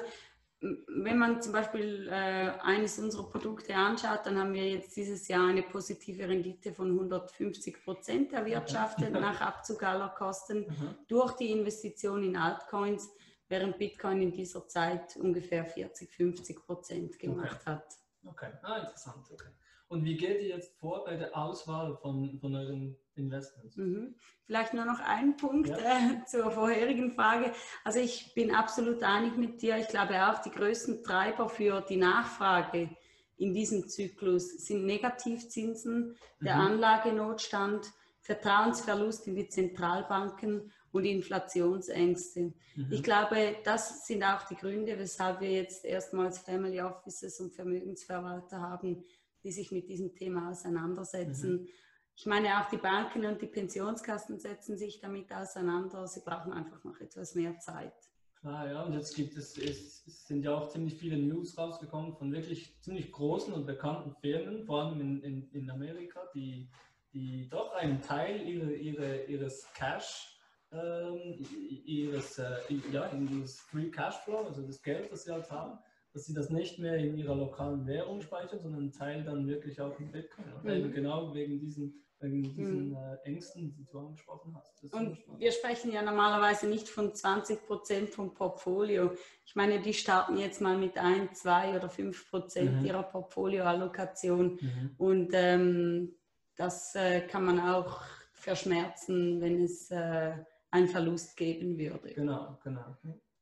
wenn 0.61 1.17
man 1.17 1.41
zum 1.41 1.53
Beispiel 1.53 2.07
äh, 2.07 2.51
eines 2.61 2.99
unserer 2.99 3.27
Produkte 3.29 3.75
anschaut, 3.75 4.19
dann 4.25 4.37
haben 4.37 4.53
wir 4.53 4.69
jetzt 4.69 4.95
dieses 4.95 5.27
Jahr 5.27 5.47
eine 5.47 5.63
positive 5.63 6.27
Rendite 6.27 6.71
von 6.71 6.91
150 6.91 7.83
Prozent 7.83 8.33
erwirtschaftet 8.33 9.11
nach 9.11 9.41
Abzug 9.41 9.81
aller 9.81 10.09
Kosten 10.09 10.67
mhm. 10.67 10.95
durch 11.07 11.33
die 11.33 11.51
Investition 11.51 12.23
in 12.23 12.37
Altcoins, 12.37 13.09
während 13.47 13.79
Bitcoin 13.79 14.21
in 14.21 14.31
dieser 14.31 14.67
Zeit 14.67 15.17
ungefähr 15.17 15.65
40, 15.65 16.11
50 16.13 16.63
Prozent 16.63 17.17
gemacht 17.17 17.61
okay. 17.61 17.71
hat. 17.71 17.97
Okay, 18.23 18.51
ah, 18.61 18.77
interessant. 18.77 19.25
Okay. 19.31 19.49
Und 19.87 20.05
wie 20.05 20.15
geht 20.15 20.41
ihr 20.41 20.49
jetzt 20.49 20.77
vor 20.77 21.03
bei 21.05 21.17
der 21.17 21.35
Auswahl 21.35 21.97
von, 21.97 22.37
von 22.39 22.55
euren 22.55 22.95
Investments? 23.21 23.77
Mhm. 23.77 24.15
Vielleicht 24.45 24.73
nur 24.73 24.85
noch 24.85 24.99
ein 24.99 25.37
Punkt 25.37 25.69
ja. 25.69 25.77
äh, 25.77 26.25
zur 26.25 26.51
vorherigen 26.51 27.11
Frage. 27.11 27.53
Also 27.83 27.99
ich 27.99 28.33
bin 28.33 28.53
absolut 28.53 29.01
einig 29.03 29.37
mit 29.37 29.61
dir. 29.61 29.77
Ich 29.77 29.87
glaube 29.87 30.27
auch, 30.27 30.41
die 30.41 30.51
größten 30.51 31.03
Treiber 31.03 31.47
für 31.49 31.81
die 31.81 31.97
Nachfrage 31.97 32.89
in 33.37 33.53
diesem 33.53 33.87
Zyklus 33.87 34.65
sind 34.65 34.85
Negativzinsen, 34.85 36.15
der 36.41 36.55
mhm. 36.55 36.61
Anlagenotstand, 36.61 37.91
Vertrauensverlust 38.19 39.27
in 39.27 39.35
die 39.35 39.49
Zentralbanken 39.49 40.71
und 40.91 41.05
Inflationsängste. 41.05 42.53
Mhm. 42.75 42.87
Ich 42.91 43.01
glaube, 43.01 43.55
das 43.63 44.05
sind 44.05 44.23
auch 44.23 44.43
die 44.43 44.55
Gründe, 44.55 44.97
weshalb 44.99 45.41
wir 45.41 45.51
jetzt 45.51 45.85
erstmals 45.85 46.37
Family 46.39 46.81
Offices 46.81 47.39
und 47.39 47.55
Vermögensverwalter 47.55 48.61
haben, 48.61 49.03
die 49.43 49.51
sich 49.51 49.71
mit 49.71 49.89
diesem 49.89 50.13
Thema 50.13 50.51
auseinandersetzen. 50.51 51.61
Mhm. 51.61 51.67
Ich 52.15 52.25
meine, 52.25 52.59
auch 52.59 52.69
die 52.69 52.77
Banken 52.77 53.25
und 53.25 53.41
die 53.41 53.47
Pensionskassen 53.47 54.39
setzen 54.39 54.77
sich 54.77 54.99
damit 54.99 55.33
auseinander. 55.33 56.07
Sie 56.07 56.21
brauchen 56.23 56.53
einfach 56.53 56.83
noch 56.83 56.99
etwas 56.99 57.35
mehr 57.35 57.57
Zeit. 57.59 57.93
Klar, 58.41 58.71
ja, 58.71 58.81
und 58.81 58.93
jetzt 58.93 59.15
gibt 59.15 59.37
es, 59.37 59.55
es 59.57 60.03
sind 60.27 60.43
ja 60.43 60.55
auch 60.55 60.69
ziemlich 60.69 60.95
viele 60.95 61.17
News 61.17 61.55
rausgekommen 61.57 62.15
von 62.15 62.31
wirklich 62.31 62.75
ziemlich 62.81 63.11
großen 63.11 63.53
und 63.53 63.67
bekannten 63.67 64.15
Firmen, 64.15 64.65
vor 64.65 64.81
allem 64.81 64.99
in, 64.99 65.21
in, 65.21 65.51
in 65.51 65.69
Amerika, 65.69 66.21
die, 66.33 66.67
die 67.13 67.47
doch 67.49 67.71
einen 67.73 68.01
Teil 68.01 68.41
ihre, 68.41 68.73
ihre, 68.73 69.25
ihres 69.25 69.67
Cash, 69.75 70.39
ähm, 70.71 71.45
ihres, 71.85 72.39
äh, 72.39 72.57
ja, 72.91 73.11
ihres 73.11 73.59
Free 73.59 73.91
Cashflow, 73.91 74.45
also 74.47 74.65
das 74.65 74.81
Geld, 74.81 75.11
das 75.11 75.25
sie 75.25 75.31
halt 75.31 75.51
haben, 75.51 75.77
dass 76.13 76.25
sie 76.25 76.33
das 76.33 76.49
nicht 76.49 76.79
mehr 76.79 76.95
in 76.95 77.17
ihrer 77.17 77.35
lokalen 77.35 77.85
Währung 77.87 78.21
speichern, 78.21 78.59
sondern 78.61 78.81
einen 78.81 78.91
Teil 78.91 79.23
dann 79.23 79.47
wirklich 79.47 79.79
auch 79.79 79.97
in 79.99 80.11
Bitcoin. 80.11 80.45
Mhm. 80.63 80.91
genau 80.91 81.33
wegen 81.33 81.59
diesen, 81.59 82.03
wegen 82.19 82.43
diesen 82.43 82.89
mhm. 82.89 82.97
Ängsten, 83.23 83.73
die 83.75 83.85
du 83.85 83.99
angesprochen 83.99 84.55
hast. 84.55 84.93
Und 84.93 85.17
wir 85.37 85.51
sprechen 85.51 85.91
ja 85.91 86.01
normalerweise 86.01 86.67
nicht 86.67 86.89
von 86.89 87.15
20 87.15 87.65
Prozent 87.65 88.09
vom 88.09 88.33
Portfolio. 88.33 89.15
Ich 89.45 89.55
meine, 89.55 89.81
die 89.81 89.93
starten 89.93 90.37
jetzt 90.37 90.59
mal 90.59 90.77
mit 90.77 90.97
1, 90.97 91.39
2 91.39 91.77
oder 91.77 91.89
5 91.89 92.29
Prozent 92.29 92.81
mhm. 92.81 92.85
ihrer 92.85 93.03
Portfolioallokation. 93.03 94.59
Mhm. 94.61 94.95
Und 94.97 95.29
ähm, 95.33 96.15
das 96.57 96.93
äh, 96.95 97.21
kann 97.21 97.45
man 97.45 97.59
auch 97.59 98.01
verschmerzen, 98.33 99.39
wenn 99.39 99.63
es 99.63 99.89
äh, 99.91 100.33
einen 100.71 100.87
Verlust 100.87 101.37
geben 101.37 101.77
würde. 101.77 102.13
Genau, 102.13 102.59
genau. 102.63 102.97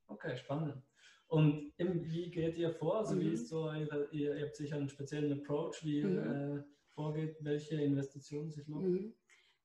Okay, 0.07 0.38
spannend. 0.38 0.75
Und 1.29 1.71
wie 1.77 2.31
geht 2.31 2.57
ihr 2.57 2.71
vor? 2.71 2.98
Also 2.98 3.15
mhm. 3.15 3.19
wie 3.21 3.29
ist 3.33 3.50
so 3.50 3.71
ihr, 3.71 4.07
ihr, 4.12 4.41
habt 4.41 4.55
sicher 4.55 4.77
einen 4.77 4.89
speziellen 4.89 5.31
Approach, 5.39 5.83
wie 5.83 6.00
ihr 6.00 6.07
mhm. 6.07 6.57
äh, 6.57 6.63
vorgeht, 6.95 7.38
welche 7.41 7.75
Investitionen 7.75 8.51
sich 8.51 8.67
lohnen? 8.67 8.91
Mhm. 8.91 9.13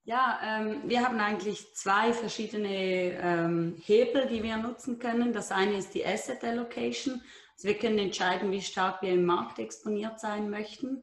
Ja, 0.07 0.39
ähm, 0.45 0.83
wir 0.85 1.03
haben 1.03 1.19
eigentlich 1.19 1.75
zwei 1.75 2.13
verschiedene 2.13 2.69
ähm, 2.69 3.77
Hebel, 3.83 4.27
die 4.27 4.43
wir 4.43 4.59
nutzen 4.59 4.99
können. 4.99 5.33
Das 5.33 5.51
eine 5.51 5.79
ist 5.79 5.95
die 5.95 6.05
Asset 6.05 6.45
Allocation. 6.45 7.23
Also 7.55 7.69
wir 7.69 7.79
können 7.79 7.99
entscheiden, 7.99 8.53
wie 8.53 8.61
stark 8.61 9.01
wir 9.01 9.13
im 9.15 9.25
Markt 9.25 9.59
exponiert 9.59 10.21
sein 10.21 10.51
möchten. 10.51 11.03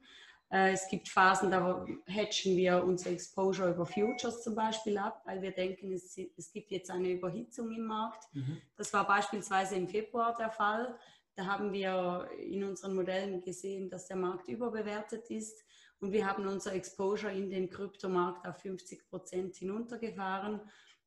Äh, 0.51 0.73
es 0.73 0.87
gibt 0.87 1.07
Phasen, 1.07 1.49
da 1.49 1.85
hedgen 2.05 2.57
wir 2.57 2.83
unser 2.83 3.11
Exposure 3.11 3.69
über 3.69 3.85
Futures 3.85 4.43
zum 4.43 4.53
Beispiel 4.55 4.97
ab, 4.97 5.21
weil 5.25 5.41
wir 5.41 5.51
denken, 5.51 5.91
es, 5.93 6.17
es 6.37 6.51
gibt 6.51 6.71
jetzt 6.71 6.91
eine 6.91 7.09
Überhitzung 7.09 7.71
im 7.71 7.85
Markt. 7.85 8.23
Mhm. 8.33 8.61
Das 8.75 8.93
war 8.93 9.07
beispielsweise 9.07 9.75
im 9.75 9.87
Februar 9.87 10.35
der 10.37 10.51
Fall. 10.51 10.97
Da 11.35 11.45
haben 11.45 11.71
wir 11.71 12.29
in 12.37 12.63
unseren 12.65 12.93
Modellen 12.93 13.41
gesehen, 13.41 13.89
dass 13.89 14.07
der 14.07 14.17
Markt 14.17 14.49
überbewertet 14.49 15.29
ist 15.29 15.63
und 16.01 16.11
wir 16.11 16.27
haben 16.27 16.45
unser 16.47 16.73
Exposure 16.73 17.31
in 17.31 17.49
den 17.49 17.69
Kryptomarkt 17.69 18.45
auf 18.45 18.57
50 18.57 19.07
Prozent 19.07 19.55
hinuntergefahren. 19.55 20.59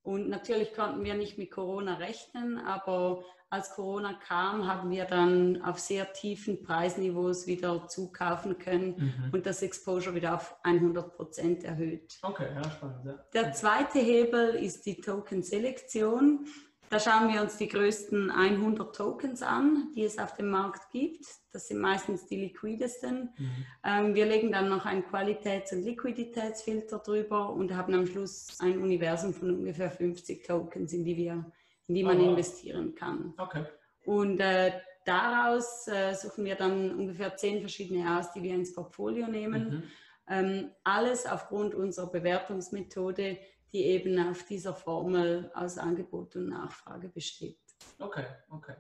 Und 0.03 0.29
natürlich 0.29 0.73
konnten 0.73 1.05
wir 1.05 1.15
nicht 1.15 1.37
mit 1.37 1.51
Corona 1.51 1.97
rechnen, 1.97 2.59
aber 2.59 3.25
als 3.55 3.71
Corona 3.71 4.15
kam, 4.27 4.67
haben 4.67 4.91
wir 4.91 5.05
dann 5.05 5.63
auf 5.63 5.79
sehr 5.79 6.13
tiefen 6.13 6.63
Preisniveaus 6.63 7.47
wieder 7.47 7.87
zukaufen 7.89 8.59
können 8.59 8.95
mhm. 8.97 9.31
und 9.33 9.47
das 9.47 9.63
Exposure 9.63 10.15
wieder 10.15 10.35
auf 10.35 10.57
100 10.65 11.17
Prozent 11.17 11.65
erhöht. 11.65 12.19
Okay, 12.23 12.49
ja, 12.55 12.71
spannend. 12.71 13.05
Ja. 13.05 13.15
Der 13.33 13.53
zweite 13.53 14.01
Hebel 14.01 14.57
ist 14.57 14.85
die 14.87 15.01
Token-Selektion. 15.01 16.47
Da 16.91 17.01
schauen 17.01 17.33
wir 17.33 17.41
uns 17.41 17.57
die 17.57 17.69
größten 17.69 18.31
100 18.31 18.95
Tokens 18.95 19.43
an, 19.43 19.93
die 19.97 20.05
es 20.05 20.19
auf 20.19 20.37
dem 20.37 20.51
Markt 20.51 20.91
gibt. 20.93 21.25
Das 21.53 21.69
sind 21.69 21.81
meistens 21.81 22.27
die 22.27 22.37
liquidesten. 22.37 23.31
Mhm. 23.37 23.67
Ähm, 23.85 24.15
wir 24.15 24.27
legen 24.27 24.53
dann 24.53 24.69
noch 24.69 24.85
einen 24.85 25.05
Qualitäts- 25.05 25.73
und 25.73 25.83
Liquiditätsfilter 25.83 26.99
drüber 26.99 27.51
und 27.51 27.75
haben 27.75 27.95
am 27.95 28.07
Schluss 28.07 28.57
ein 28.61 28.79
Universum 28.79 29.33
von 29.33 29.51
ungefähr 29.51 29.91
50 29.91 30.45
Tokens, 30.47 30.93
in 30.93 31.05
die 31.05 31.17
wir 31.17 31.51
in 31.89 31.95
die 31.95 32.03
man 32.03 32.21
oh, 32.21 32.31
investieren 32.31 32.95
kann. 32.95 33.35
Okay. 33.37 33.65
Und 34.05 34.41
äh, 34.41 34.73
daraus 35.05 35.87
äh, 35.89 36.15
suchen 36.15 36.45
wir 36.45 36.55
dann 36.55 36.95
ungefähr 36.99 37.37
zehn 37.37 37.61
verschiedene 37.61 38.19
aus, 38.19 38.33
die 38.33 38.43
wir 38.43 38.55
ins 38.55 38.75
Portfolio 38.75 39.27
nehmen. 39.27 39.69
Mhm. 39.69 39.83
Ähm, 40.27 40.71
alles 40.85 41.27
aufgrund 41.27 41.75
unserer 41.75 42.11
Bewertungsmethode, 42.11 43.39
die 43.73 43.85
eben 43.85 44.19
auf 44.19 44.45
dieser 44.45 44.75
Formel 44.75 45.51
aus 45.55 45.79
Angebot 45.79 46.37
und 46.37 46.49
Nachfrage 46.49 47.09
besteht. 47.09 47.59
Okay, 47.99 48.25
okay. 48.49 48.75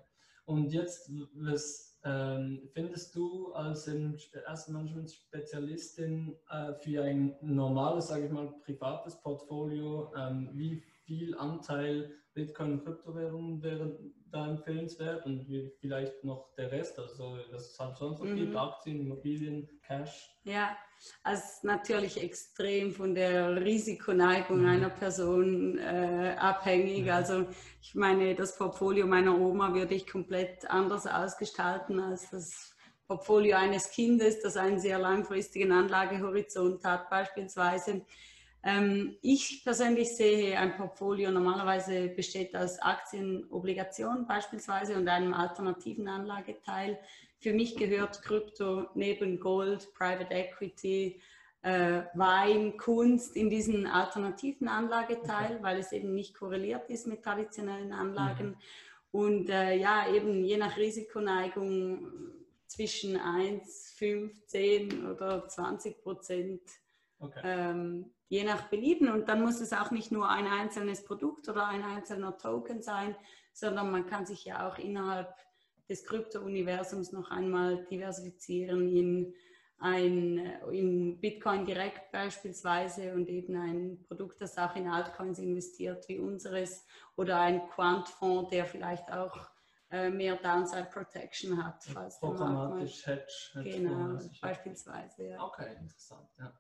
Und 0.47 0.73
jetzt, 0.73 1.11
was 1.35 1.99
ähm, 2.05 2.69
findest 2.73 3.15
du 3.15 3.53
als 3.53 3.89
Asset-Management-Spezialistin 4.47 6.37
äh, 6.51 6.75
für 6.75 7.03
ein 7.03 7.37
normales, 7.41 8.09
sage 8.09 8.27
ich 8.27 8.31
mal, 8.31 8.53
privates 8.65 9.21
Portfolio, 9.21 10.13
ähm, 10.17 10.51
wie 10.53 10.83
viel 11.07 11.37
Anteil 11.37 12.11
Bitcoin 12.35 12.73
und 12.73 12.85
Kryptowährungen 12.85 13.63
wären 13.63 14.13
da 14.33 14.49
empfehlenswert 14.49 15.25
und 15.25 15.47
vielleicht 15.81 16.25
noch 16.25 16.53
der 16.57 16.73
Rest, 16.73 16.99
also 16.99 17.39
was 17.53 17.71
es 17.71 17.79
halt 17.79 17.97
sonst 17.97 18.19
noch 18.19 18.27
mhm. 18.27 18.37
gibt, 18.37 18.57
Aktien, 18.57 19.01
Immobilien, 19.01 19.69
Cash. 19.87 20.37
Ja, 20.43 20.77
also 21.23 21.45
natürlich 21.63 22.21
extrem 22.21 22.91
von 22.91 23.15
der 23.15 23.65
Risikoneigung 23.65 24.63
mhm. 24.63 24.67
einer 24.67 24.91
Person 24.91 25.79
äh, 25.79 26.35
abhängig. 26.37 27.07
Ja. 27.07 27.17
Also 27.17 27.47
ich 27.81 27.95
meine, 27.95 28.35
das 28.35 28.59
Portfolio 28.59 29.07
meiner 29.07 29.39
Oma 29.39 29.73
würde 29.73 29.95
ich 29.95 30.09
komplett 30.09 30.69
anders 30.69 31.07
ausgestalten 31.07 32.01
als 32.01 32.31
das 32.31 32.75
Portfolio 33.07 33.57
eines 33.57 33.91
Kindes, 33.91 34.41
das 34.41 34.57
einen 34.57 34.81
sehr 34.81 34.99
langfristigen 34.99 35.71
Anlagehorizont 35.71 36.83
hat 36.85 37.09
beispielsweise. 37.11 38.05
Ähm, 38.64 39.16
ich 39.21 39.62
persönlich 39.62 40.16
sehe 40.16 40.59
ein 40.59 40.76
Portfolio 40.76 41.30
normalerweise 41.30 42.09
besteht 42.09 42.56
aus 42.56 42.78
Aktien, 42.80 43.44
Obligationen 43.50 44.26
beispielsweise 44.26 44.97
und 44.97 45.06
einem 45.06 45.35
alternativen 45.35 46.09
Anlageteil. 46.09 46.99
Für 47.40 47.52
mich 47.52 47.76
gehört 47.76 48.23
Krypto 48.23 48.87
neben 48.94 49.38
Gold, 49.38 49.92
Private 49.92 50.33
Equity, 50.33 51.21
äh, 51.61 52.04
Wein, 52.14 52.78
Kunst 52.78 53.37
in 53.37 53.50
diesen 53.50 53.87
alternativen 53.87 54.68
Anlageteil, 54.68 55.56
okay. 55.56 55.62
weil 55.62 55.78
es 55.78 55.92
eben 55.92 56.14
nicht 56.14 56.35
korreliert 56.35 56.88
ist 56.88 57.06
mit 57.06 57.23
traditionellen 57.23 57.92
Anlagen. 57.92 58.49
Mhm. 58.49 58.56
Und 59.12 59.50
äh, 59.50 59.76
ja, 59.76 60.09
eben 60.12 60.42
je 60.42 60.56
nach 60.56 60.78
Risikoneigung 60.78 62.09
zwischen 62.66 63.18
1, 63.18 63.94
5, 63.97 64.47
10 64.47 65.06
oder 65.06 65.47
20 65.47 66.02
Prozent 66.02 66.62
okay. 67.25 67.40
ähm, 67.45 68.14
je 68.28 68.45
nach 68.45 68.69
Belieben. 68.69 69.11
Und 69.11 69.28
dann 69.28 69.43
muss 69.43 69.61
es 69.61 69.73
auch 69.73 69.90
nicht 69.90 70.12
nur 70.12 70.28
ein 70.28 70.47
einzelnes 70.47 71.04
Produkt 71.04 71.49
oder 71.49 71.66
ein 71.66 71.83
einzelner 71.83 72.37
Token 72.37 72.83
sein, 72.83 73.16
sondern 73.52 73.90
man 73.90 74.07
kann 74.07 74.26
sich 74.26 74.45
ja 74.45 74.69
auch 74.69 74.78
innerhalb 74.78 75.35
des 75.88 76.04
Krypto-Universums 76.04 77.12
noch 77.12 77.31
einmal 77.31 77.85
diversifizieren 77.87 78.88
in 78.88 79.35
ein 79.78 80.38
in 80.73 81.20
Bitcoin 81.20 81.66
direkt 81.66 82.11
beispielsweise 82.12 83.12
und 83.12 83.29
eben 83.29 83.57
ein 83.57 84.05
Produkt, 84.07 84.40
das 84.40 84.57
auch 84.57 84.75
in 84.77 84.88
Altcoins 84.88 85.38
investiert 85.38 86.09
wie 86.09 86.18
unseres 86.18 86.87
oder 87.16 87.40
ein 87.40 87.68
Quant-Fonds, 87.68 88.51
der 88.51 88.64
vielleicht 88.66 89.12
auch 89.12 89.37
äh, 89.90 90.11
mehr 90.11 90.37
Downside 90.37 90.88
Protection 90.92 91.62
hat. 91.62 91.85
Falls 91.85 92.18
Programmatisch 92.18 93.07
Hedge, 93.07 93.33
Hedge. 93.53 93.70
Genau, 93.70 94.18
beispielsweise. 94.40 95.29
Ja. 95.29 95.44
Okay, 95.44 95.77
interessant. 95.79 96.29
Ja. 96.38 96.53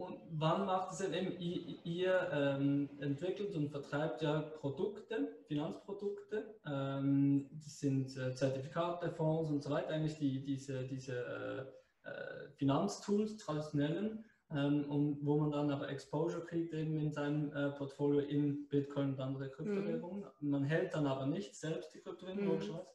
Und 0.00 0.18
wann 0.30 0.64
macht 0.64 0.92
es 0.92 0.98
denn 0.98 1.12
eben, 1.12 1.38
ihr, 1.84 2.30
ähm, 2.32 2.88
entwickelt 3.00 3.54
und 3.54 3.68
vertreibt 3.68 4.22
ja 4.22 4.40
Produkte, 4.40 5.36
Finanzprodukte, 5.46 6.54
ähm, 6.66 7.50
das 7.52 7.80
sind 7.80 8.16
äh, 8.16 8.34
Zertifikate, 8.34 9.10
Fonds 9.10 9.50
und 9.50 9.62
so 9.62 9.68
weiter, 9.68 9.90
eigentlich 9.90 10.16
die, 10.16 10.42
diese, 10.42 10.84
diese 10.84 11.68
äh, 12.04 12.08
äh, 12.08 12.48
Finanztools, 12.56 13.36
traditionellen, 13.36 14.24
ähm, 14.50 14.90
und 14.90 15.18
wo 15.22 15.36
man 15.36 15.50
dann 15.50 15.70
aber 15.70 15.90
Exposure 15.90 16.46
kriegt 16.46 16.72
eben 16.72 16.98
in 16.98 17.12
seinem 17.12 17.52
äh, 17.52 17.70
Portfolio 17.72 18.20
in 18.20 18.68
Bitcoin 18.68 19.10
und 19.10 19.20
andere 19.20 19.50
Kryptowährungen. 19.50 20.24
Mhm. 20.40 20.50
Man 20.50 20.64
hält 20.64 20.94
dann 20.94 21.06
aber 21.06 21.26
nicht 21.26 21.54
selbst 21.54 21.94
die 21.94 22.00
Kryptowährungen, 22.00 22.46
mhm. 22.46 22.50
logischerweise. 22.52 22.88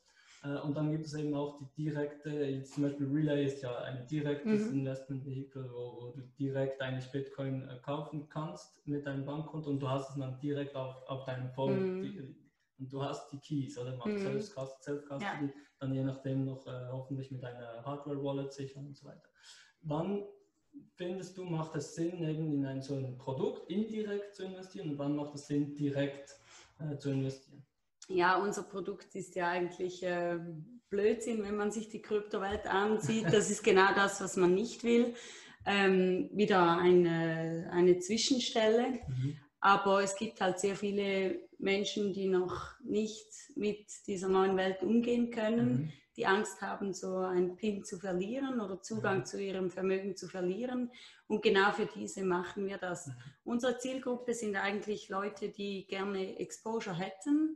Äh, 0.46 0.60
und 0.60 0.76
dann 0.76 0.92
gibt 0.92 1.06
es 1.06 1.14
eben 1.14 1.34
auch 1.34 1.58
die 1.58 1.84
direkte, 1.84 2.64
zum 2.64 2.84
Beispiel 2.84 3.08
Relay 3.08 3.46
ist 3.46 3.62
ja 3.62 3.76
ein 3.80 4.06
direktes 4.08 4.72
mhm. 4.72 4.80
Investmentvehikel, 4.80 5.70
wo, 5.72 6.02
wo, 6.02 6.12
du 6.12 6.22
direkt 6.40 6.82
eigentlich 6.82 7.12
Bitcoin 7.12 7.68
äh, 7.68 7.78
kaufen 7.84 8.28
kannst 8.30 8.86
mit 8.88 9.06
deinem 9.06 9.26
Bankkonto 9.26 9.70
und 9.70 9.80
du 9.80 9.90
hast 9.90 10.10
es 10.10 10.16
dann 10.16 10.40
direkt 10.40 10.76
auf, 10.76 10.96
auf 11.08 11.26
deinem 11.26 11.50
Phone. 11.50 12.02
Mhm. 12.02 12.36
und 12.78 12.92
du 12.92 13.04
hast 13.04 13.32
die 13.32 13.40
Keys, 13.40 13.78
oder? 13.78 13.96
Macht 13.98 14.08
mhm. 14.08 14.20
Self-Custody, 14.20 14.82
Self 14.82 15.22
ja. 15.22 15.50
dann 15.80 15.94
je 15.94 16.04
nachdem 16.04 16.46
noch 16.46 16.66
äh, 16.68 16.88
hoffentlich 16.92 17.32
mit 17.32 17.44
einer 17.44 17.84
Hardware-Wallet 17.84 18.54
sichern 18.54 18.88
und 18.88 18.98
so 18.98 19.08
weiter. 19.08 19.30
Wann 19.82 20.24
findest 20.96 21.38
du, 21.38 21.46
macht 21.46 21.76
es 21.76 21.96
Sinn, 21.96 22.22
eben 22.24 22.54
in 22.54 22.66
ein 22.66 22.82
so 22.82 22.96
ein 22.96 23.18
Produkt 23.18 23.70
indirekt 23.70 24.36
zu 24.36 24.44
investieren 24.44 24.92
und 24.92 25.00
wann 25.00 25.16
macht 25.16 25.36
es 25.36 25.48
Sinn, 25.48 25.76
direkt 25.76 26.36
äh, 26.80 26.98
zu 26.98 27.12
investieren? 27.12 27.66
Ja, 28.08 28.38
unser 28.38 28.64
Produkt 28.64 29.16
ist 29.16 29.36
ja 29.36 29.50
eigentlich 29.50 30.04
äh, 30.04 30.40
Blödsinn, 30.90 31.44
wenn 31.44 31.58
man 31.58 31.72
sich 31.72 31.90
die 31.90 32.02
Kryptowelt 32.02 32.68
ansieht. 32.68 33.26
Das 33.32 33.50
ist 33.50 33.64
genau 33.64 33.94
das, 33.96 34.22
was 34.22 34.38
man 34.38 34.54
nicht 34.54 34.84
will. 34.84 35.14
Ähm, 35.66 36.30
wieder 36.32 36.78
eine, 36.78 37.70
eine 37.72 38.00
Zwischenstelle. 38.00 39.00
Mhm. 39.08 39.38
Aber 39.60 40.04
es 40.04 40.16
gibt 40.16 40.42
halt 40.42 40.60
sehr 40.60 40.76
viele 40.76 41.40
Menschen, 41.58 42.14
die 42.14 42.28
noch 42.28 42.80
nicht 42.82 43.28
mit 43.56 43.88
dieser 44.06 44.28
neuen 44.28 44.58
Welt 44.58 44.84
umgehen 44.84 45.32
können, 45.32 45.68
mhm. 45.68 45.92
die 46.18 46.28
Angst 46.28 46.62
haben, 46.62 46.94
so 46.94 47.18
ein 47.18 47.56
PIN 47.56 47.84
zu 47.84 47.98
verlieren 47.98 48.62
oder 48.62 48.82
Zugang 48.82 49.20
mhm. 49.20 49.26
zu 49.26 49.42
ihrem 49.42 49.72
Vermögen 49.72 50.16
zu 50.16 50.28
verlieren. 50.28 50.92
Und 51.28 51.42
genau 51.42 51.72
für 51.72 51.88
diese 51.88 52.24
machen 52.24 52.68
wir 52.68 52.78
das. 52.78 53.08
Mhm. 53.08 53.14
Unsere 53.44 53.80
Zielgruppe 53.80 54.36
sind 54.36 54.56
eigentlich 54.56 55.10
Leute, 55.10 55.50
die 55.50 55.88
gerne 55.88 56.38
Exposure 56.38 56.96
hätten 56.96 57.56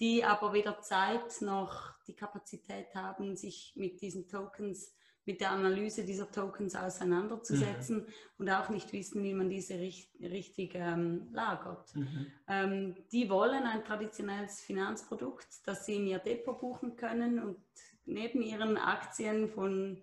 die 0.00 0.24
aber 0.24 0.52
weder 0.52 0.80
Zeit 0.80 1.40
noch 1.40 1.94
die 2.06 2.14
Kapazität 2.14 2.94
haben, 2.94 3.36
sich 3.36 3.72
mit 3.76 4.00
diesen 4.00 4.28
Tokens, 4.28 4.94
mit 5.24 5.40
der 5.40 5.50
Analyse 5.50 6.04
dieser 6.04 6.30
Tokens 6.30 6.76
auseinanderzusetzen 6.76 7.98
mhm. 7.98 8.12
und 8.38 8.50
auch 8.50 8.68
nicht 8.68 8.92
wissen, 8.92 9.24
wie 9.24 9.34
man 9.34 9.50
diese 9.50 9.74
richt 9.74 10.10
richtig 10.20 10.74
ähm, 10.74 11.28
lagert. 11.32 11.94
Mhm. 11.96 12.26
Ähm, 12.46 12.96
die 13.10 13.28
wollen 13.28 13.64
ein 13.64 13.84
traditionelles 13.84 14.60
Finanzprodukt, 14.60 15.46
das 15.64 15.86
sie 15.86 15.96
in 15.96 16.06
ihr 16.06 16.18
Depot 16.18 16.60
buchen 16.60 16.96
können 16.96 17.42
und 17.42 17.58
neben 18.04 18.40
ihren 18.40 18.76
Aktien 18.76 19.48
von 19.48 20.00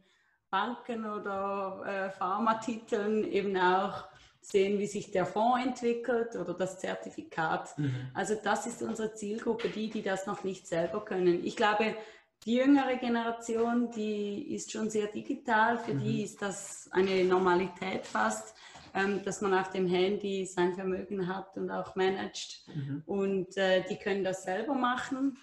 Banken 0.49 1.06
oder 1.06 1.84
äh, 1.86 2.12
Pharmatiteln 2.12 3.23
eben 3.23 3.58
auch 3.58 4.03
sehen, 4.45 4.79
wie 4.79 4.88
sich 4.88 5.12
der 5.12 5.25
Fonds 5.25 5.65
entwickelt 5.65 6.36
oder 6.36 6.53
das 6.53 6.79
Zertifikat. 6.79 7.77
Mhm. 7.77 8.10
Also 8.13 8.36
das 8.41 8.65
ist 8.67 8.82
unsere 8.82 9.13
Zielgruppe, 9.13 9.69
die, 9.69 9.89
die 9.89 10.01
das 10.01 10.25
noch 10.27 10.43
nicht 10.43 10.67
selber 10.67 11.03
können. 11.03 11.45
Ich 11.45 11.56
glaube, 11.56 11.95
die 12.45 12.56
jüngere 12.56 12.97
Generation, 12.97 13.89
die 13.91 14.53
ist 14.53 14.71
schon 14.71 14.89
sehr 14.89 15.08
digital. 15.08 15.77
Für 15.77 15.93
mhm. 15.93 16.03
die 16.03 16.23
ist 16.23 16.41
das 16.41 16.89
eine 16.91 17.23
Normalität 17.23 18.06
fast, 18.06 18.56
ähm, 18.93 19.23
dass 19.23 19.41
man 19.41 19.53
auf 19.53 19.69
dem 19.69 19.88
Handy 19.88 20.45
sein 20.45 20.73
Vermögen 20.73 21.27
hat 21.27 21.56
und 21.56 21.71
auch 21.71 21.95
managt. 21.95 22.67
Mhm. 22.67 23.03
Und 23.06 23.58
äh, 23.58 23.84
die 23.89 23.97
können 23.97 24.23
das 24.23 24.43
selber 24.43 24.75
machen. 24.75 25.38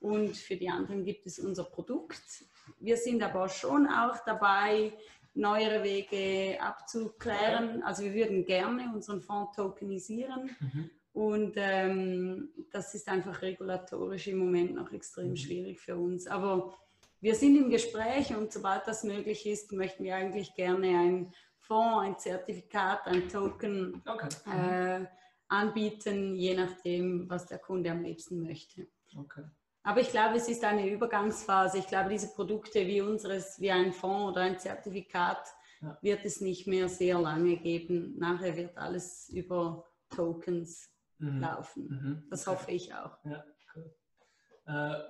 Und 0.00 0.36
für 0.36 0.56
die 0.56 0.68
anderen 0.68 1.04
gibt 1.04 1.26
es 1.26 1.38
unser 1.38 1.64
Produkt. 1.64 2.44
Wir 2.80 2.96
sind 2.96 3.22
aber 3.22 3.48
schon 3.48 3.86
auch 3.86 4.16
dabei, 4.24 4.92
neuere 5.36 5.82
Wege 5.84 6.60
abzuklären. 6.60 7.82
Also 7.82 8.02
wir 8.02 8.14
würden 8.14 8.44
gerne 8.44 8.90
unseren 8.94 9.20
Fonds 9.20 9.54
tokenisieren. 9.56 10.50
Mhm. 10.60 10.90
Und 11.12 11.54
ähm, 11.56 12.50
das 12.70 12.94
ist 12.94 13.08
einfach 13.08 13.40
regulatorisch 13.40 14.26
im 14.28 14.38
Moment 14.38 14.74
noch 14.74 14.92
extrem 14.92 15.30
mhm. 15.30 15.36
schwierig 15.36 15.80
für 15.80 15.96
uns. 15.96 16.26
Aber 16.26 16.74
wir 17.20 17.34
sind 17.34 17.56
im 17.56 17.70
Gespräch 17.70 18.34
und 18.34 18.52
sobald 18.52 18.86
das 18.86 19.02
möglich 19.02 19.46
ist, 19.46 19.72
möchten 19.72 20.04
wir 20.04 20.16
eigentlich 20.16 20.54
gerne 20.54 20.88
ein 20.88 21.32
Fonds, 21.58 22.06
ein 22.06 22.18
Zertifikat, 22.18 23.06
ein 23.06 23.28
Token 23.28 24.02
okay. 24.06 24.28
äh, 24.52 25.06
anbieten, 25.48 26.34
je 26.36 26.54
nachdem, 26.54 27.28
was 27.30 27.46
der 27.46 27.58
Kunde 27.58 27.90
am 27.90 28.02
liebsten 28.02 28.42
möchte. 28.42 28.86
Okay. 29.16 29.44
Aber 29.86 30.00
ich 30.00 30.10
glaube, 30.10 30.34
es 30.34 30.48
ist 30.48 30.64
eine 30.64 30.90
Übergangsphase. 30.90 31.78
Ich 31.78 31.86
glaube, 31.86 32.10
diese 32.10 32.34
Produkte 32.34 32.84
wie 32.88 33.00
unseres, 33.00 33.60
wie 33.60 33.70
ein 33.70 33.92
Fonds 33.92 34.32
oder 34.32 34.40
ein 34.40 34.58
Zertifikat, 34.58 35.46
ja. 35.80 35.96
wird 36.02 36.24
es 36.24 36.40
nicht 36.40 36.66
mehr 36.66 36.88
sehr 36.88 37.20
lange 37.20 37.56
geben. 37.56 38.16
Nachher 38.18 38.56
wird 38.56 38.76
alles 38.76 39.28
über 39.28 39.84
Tokens 40.10 40.90
mhm. 41.18 41.38
laufen. 41.38 41.88
Mhm. 41.88 42.26
Das 42.30 42.48
hoffe 42.48 42.72
ich 42.72 42.92
auch. 42.94 43.16
Ja, 43.24 43.44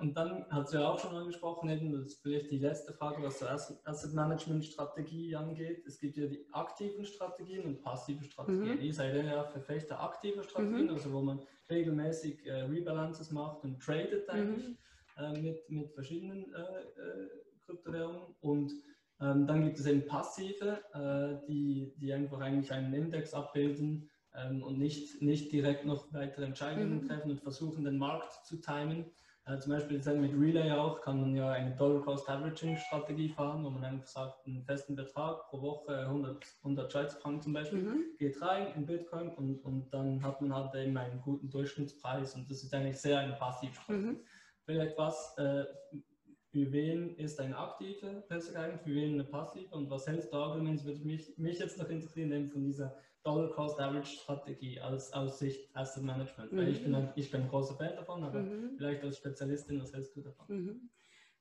und 0.00 0.14
dann 0.14 0.44
hast 0.50 0.74
du 0.74 0.78
ja 0.78 0.90
auch 0.90 0.98
schon 0.98 1.16
angesprochen, 1.16 1.70
eben, 1.70 1.90
das 1.90 2.08
ist 2.08 2.22
vielleicht 2.22 2.50
die 2.50 2.58
letzte 2.58 2.92
Frage, 2.92 3.22
was 3.22 3.38
zur 3.38 3.50
Asset 3.50 4.12
Management 4.12 4.66
Strategie 4.66 5.34
angeht. 5.34 5.86
Es 5.86 5.98
gibt 5.98 6.18
ja 6.18 6.26
die 6.26 6.46
aktiven 6.52 7.06
Strategien 7.06 7.64
und 7.64 7.80
passive 7.80 8.22
Strategien. 8.22 8.76
Mhm. 8.76 8.82
Ihr 8.82 8.92
seid 8.92 9.16
ja 9.16 9.44
Verfechter 9.44 9.98
aktiver 9.98 10.42
Strategien, 10.42 10.84
mhm. 10.84 10.90
also 10.90 11.10
wo 11.10 11.22
man 11.22 11.40
regelmäßig 11.70 12.46
äh, 12.46 12.62
Rebalances 12.62 13.30
macht 13.30 13.64
und 13.64 13.80
tradet 13.80 14.28
eigentlich 14.28 14.68
mhm. 14.68 14.76
äh, 15.16 15.40
mit, 15.40 15.70
mit 15.70 15.90
verschiedenen 15.92 16.52
äh, 16.52 16.58
äh, 16.58 17.28
Kryptowährungen. 17.64 18.34
Und 18.40 18.72
ähm, 19.20 19.46
dann 19.46 19.64
gibt 19.64 19.78
es 19.78 19.86
eben 19.86 20.06
passive, 20.06 20.82
äh, 20.92 21.46
die, 21.48 21.94
die 21.96 22.12
einfach 22.12 22.40
eigentlich 22.40 22.70
einen 22.72 22.92
Index 22.92 23.32
abbilden 23.32 24.10
ähm, 24.34 24.62
und 24.62 24.78
nicht, 24.78 25.22
nicht 25.22 25.50
direkt 25.50 25.86
noch 25.86 26.12
weitere 26.12 26.44
Entscheidungen 26.44 27.02
mhm. 27.02 27.08
treffen 27.08 27.30
und 27.30 27.40
versuchen, 27.40 27.84
den 27.84 27.96
Markt 27.96 28.44
zu 28.44 28.60
timen. 28.60 29.06
Äh, 29.46 29.60
zum 29.60 29.72
Beispiel 29.72 29.98
mit 30.16 30.32
Relay 30.32 30.72
auch 30.72 31.00
kann 31.00 31.20
man 31.20 31.36
ja 31.36 31.52
eine 31.52 31.74
Dollar-Cost-Averaging-Strategie 31.76 33.28
fahren, 33.28 33.64
wo 33.64 33.70
man 33.70 33.84
einfach 33.84 34.06
sagt, 34.08 34.44
einen 34.44 34.64
festen 34.64 34.96
Betrag 34.96 35.48
pro 35.48 35.62
Woche, 35.62 36.00
100, 36.00 36.44
100 36.64 36.92
Schweizer 36.92 37.20
Franken 37.20 37.42
zum 37.42 37.52
Beispiel, 37.52 37.82
mhm. 37.82 38.04
geht 38.18 38.42
rein 38.42 38.74
in 38.74 38.86
Bitcoin 38.86 39.28
und, 39.30 39.64
und 39.64 39.88
dann 39.94 40.20
hat 40.24 40.42
man 40.42 40.52
halt 40.52 40.74
eben 40.74 40.96
einen 40.96 41.20
guten 41.20 41.48
Durchschnittspreis 41.48 42.34
und 42.34 42.50
das 42.50 42.64
ist 42.64 42.74
eigentlich 42.74 43.00
sehr 43.00 43.20
eine 43.20 43.34
Passivstrategie. 43.34 44.08
Mhm. 44.08 44.20
Vielleicht 44.64 44.98
was, 44.98 45.38
äh, 45.38 45.64
für 46.50 46.72
wen 46.72 47.14
ist 47.16 47.38
eine 47.38 47.56
aktive 47.56 48.24
Pressegeeignet, 48.26 48.82
für 48.82 48.94
wen 48.96 49.14
eine 49.14 49.24
passive 49.24 49.72
und 49.76 49.88
was 49.90 50.08
hältst 50.08 50.32
du 50.32 50.38
da, 50.38 50.56
würde 50.56 51.04
mich, 51.04 51.38
mich 51.38 51.58
jetzt 51.60 51.78
noch 51.78 51.88
interessieren, 51.88 52.32
eben 52.32 52.50
von 52.50 52.64
dieser 52.64 52.96
Dollar 53.26 53.50
Cost 53.50 53.80
Average 53.80 54.16
Strategie 54.18 54.80
als 54.80 55.12
aus 55.12 55.38
Sicht 55.38 55.68
Asset 55.74 56.04
Management. 56.04 56.52
Mhm. 56.52 56.56
Weil 56.56 56.68
ich 56.68 56.82
bin, 56.82 56.94
ein, 56.94 57.12
ich 57.16 57.30
bin 57.30 57.42
ein 57.42 57.48
großer 57.48 57.74
Fan 57.74 57.96
davon, 57.96 58.22
aber 58.22 58.38
mhm. 58.38 58.76
vielleicht 58.76 59.02
als 59.02 59.16
Spezialistin, 59.18 59.82
was 59.82 59.92
hältst 59.92 60.16
du 60.16 60.20
davon? 60.22 60.46
Mhm. 60.48 60.90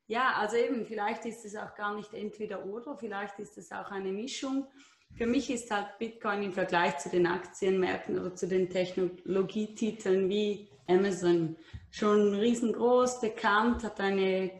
Ja, 0.07 0.33
also 0.39 0.57
eben, 0.57 0.85
vielleicht 0.85 1.25
ist 1.25 1.45
es 1.45 1.55
auch 1.55 1.75
gar 1.75 1.95
nicht 1.95 2.13
entweder 2.13 2.65
oder, 2.65 2.95
vielleicht 2.95 3.39
ist 3.39 3.57
es 3.57 3.71
auch 3.71 3.89
eine 3.91 4.11
Mischung. 4.11 4.67
Für 5.15 5.25
mich 5.25 5.49
ist 5.49 5.71
halt 5.71 5.97
Bitcoin 5.97 6.43
im 6.43 6.53
Vergleich 6.53 6.97
zu 6.97 7.09
den 7.09 7.25
Aktienmärkten 7.25 8.19
oder 8.19 8.35
zu 8.35 8.47
den 8.47 8.69
Technologietiteln 8.69 10.29
wie 10.29 10.67
Amazon 10.87 11.55
schon 11.89 12.35
riesengroß, 12.35 13.21
bekannt, 13.21 13.83
hat 13.83 13.99
eine 13.99 14.51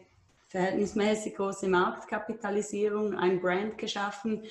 verhältnismäßig 0.48 1.34
große 1.34 1.68
Marktkapitalisierung, 1.68 3.14
ein 3.14 3.40
Brand 3.40 3.78
geschaffen 3.78 4.42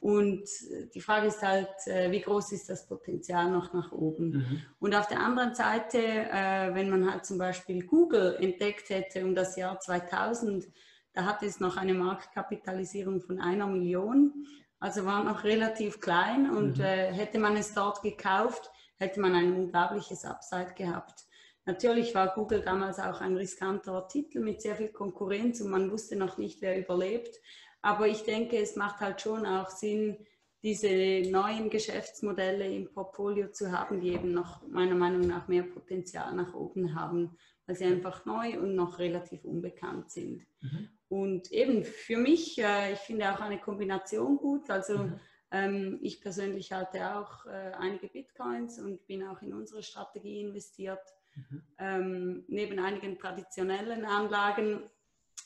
und 0.00 0.48
die 0.94 1.00
Frage 1.00 1.26
ist 1.26 1.42
halt, 1.42 1.68
äh, 1.86 2.10
wie 2.10 2.22
groß 2.22 2.52
ist 2.52 2.70
das 2.70 2.86
Potenzial 2.86 3.50
noch 3.50 3.74
nach 3.74 3.92
oben? 3.92 4.30
Mhm. 4.30 4.62
Und 4.78 4.94
auf 4.94 5.06
der 5.08 5.20
anderen 5.20 5.54
Seite, 5.54 5.98
äh, 5.98 6.74
wenn 6.74 6.88
man 6.88 7.10
halt 7.10 7.26
zum 7.26 7.36
Beispiel 7.36 7.84
Google 7.84 8.36
entdeckt 8.40 8.88
hätte 8.88 9.24
um 9.24 9.34
das 9.34 9.56
Jahr 9.56 9.78
2000, 9.78 10.66
da 11.12 11.26
hatte 11.26 11.44
es 11.44 11.60
noch 11.60 11.76
eine 11.76 11.92
Marktkapitalisierung 11.92 13.20
von 13.20 13.40
einer 13.40 13.66
Million, 13.66 14.46
also 14.78 15.04
war 15.04 15.22
noch 15.22 15.44
relativ 15.44 16.00
klein 16.00 16.50
und 16.50 16.78
mhm. 16.78 16.84
Äh, 16.84 17.12
hätte 17.12 17.38
man 17.38 17.56
es 17.56 17.74
dort 17.74 18.00
gekauft, 18.00 18.70
hätte 18.96 19.20
man 19.20 19.34
ein 19.34 19.52
unglaubliches 19.52 20.24
Upside 20.24 20.72
gehabt. 20.74 21.26
Natürlich 21.66 22.14
war 22.14 22.34
Google 22.34 22.62
damals 22.62 22.98
auch 22.98 23.20
ein 23.20 23.36
riskanter 23.36 24.08
Titel 24.08 24.40
mit 24.40 24.62
sehr 24.62 24.76
viel 24.76 24.88
Konkurrenz 24.88 25.60
und 25.60 25.70
man 25.70 25.90
wusste 25.90 26.16
noch 26.16 26.38
nicht, 26.38 26.62
wer 26.62 26.78
überlebt. 26.78 27.38
Aber 27.82 28.08
ich 28.08 28.22
denke, 28.24 28.58
es 28.58 28.76
macht 28.76 29.00
halt 29.00 29.20
schon 29.20 29.46
auch 29.46 29.70
Sinn, 29.70 30.18
diese 30.62 31.22
neuen 31.30 31.70
Geschäftsmodelle 31.70 32.70
im 32.70 32.92
Portfolio 32.92 33.50
zu 33.50 33.72
haben, 33.72 34.00
die 34.00 34.10
eben 34.10 34.32
noch 34.32 34.66
meiner 34.68 34.94
Meinung 34.94 35.22
nach 35.22 35.48
mehr 35.48 35.62
Potenzial 35.62 36.34
nach 36.34 36.52
oben 36.52 36.94
haben, 36.94 37.36
weil 37.66 37.76
sie 37.76 37.86
einfach 37.86 38.26
neu 38.26 38.58
und 38.58 38.74
noch 38.74 38.98
relativ 38.98 39.44
unbekannt 39.44 40.10
sind. 40.10 40.46
Mhm. 40.60 40.88
Und 41.08 41.50
eben 41.50 41.84
für 41.84 42.18
mich, 42.18 42.58
äh, 42.58 42.92
ich 42.92 42.98
finde 43.00 43.32
auch 43.32 43.40
eine 43.40 43.58
Kombination 43.58 44.36
gut. 44.36 44.68
Also 44.70 44.98
mhm. 44.98 45.20
ähm, 45.50 45.98
ich 46.02 46.20
persönlich 46.20 46.72
halte 46.72 47.16
auch 47.16 47.46
äh, 47.46 47.72
einige 47.78 48.08
Bitcoins 48.08 48.78
und 48.78 49.06
bin 49.06 49.26
auch 49.26 49.40
in 49.40 49.54
unsere 49.54 49.82
Strategie 49.82 50.40
investiert. 50.40 51.02
Mhm. 51.34 51.62
Ähm, 51.78 52.44
neben 52.48 52.78
einigen 52.78 53.18
traditionellen 53.18 54.04
Anlagen 54.04 54.82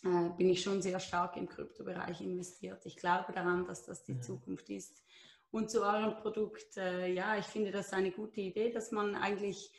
äh, 0.05 0.29
bin 0.37 0.51
ich 0.51 0.63
schon 0.63 0.83
sehr 0.83 1.01
stark 1.01 1.37
im 1.37 1.49
Kryptobereich 1.49 2.21
investiert. 2.21 2.85
Ich 2.85 2.97
glaube 2.97 3.33
daran, 3.33 3.67
dass 3.67 3.85
das 3.85 4.05
die 4.05 4.13
ja. 4.13 4.19
Mhm. 4.19 4.23
Zukunft 4.23 4.69
ist. 4.69 5.03
Und 5.51 5.71
zu 5.71 5.83
eurem 5.83 6.17
Produkt, 6.17 6.77
äh, 6.77 7.13
ja, 7.13 7.39
ich 7.39 7.47
finde 7.47 7.71
das 7.71 7.93
eine 7.93 8.11
gute 8.11 8.41
Idee, 8.41 8.71
dass 8.71 8.91
man 8.91 9.15
eigentlich 9.15 9.71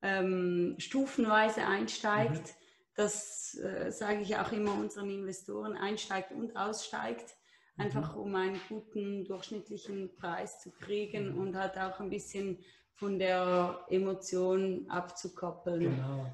ähm, 0.00 0.76
stufenweise 0.78 1.66
einsteigt. 1.66 2.46
Mhm. 2.46 2.64
Das 2.94 3.56
äh, 3.56 3.90
sage 3.90 4.20
ich 4.20 4.36
auch 4.36 4.52
immer 4.52 4.72
unseren 4.74 5.10
Investoren, 5.10 5.76
einsteigt 5.76 6.30
und 6.32 6.56
aussteigt, 6.56 7.34
einfach 7.76 8.14
mhm. 8.14 8.22
um 8.22 8.34
einen 8.36 8.60
guten 8.68 9.24
durchschnittlichen 9.24 10.14
Preis 10.16 10.60
zu 10.60 10.70
kriegen 10.70 11.32
mhm. 11.32 11.40
und 11.40 11.56
halt 11.56 11.76
auch 11.76 11.98
ein 12.00 12.10
bisschen 12.10 12.58
von 12.94 13.18
der 13.18 13.84
Emotion 13.88 14.86
abzukoppeln. 14.88 15.80
Genau. 15.80 16.32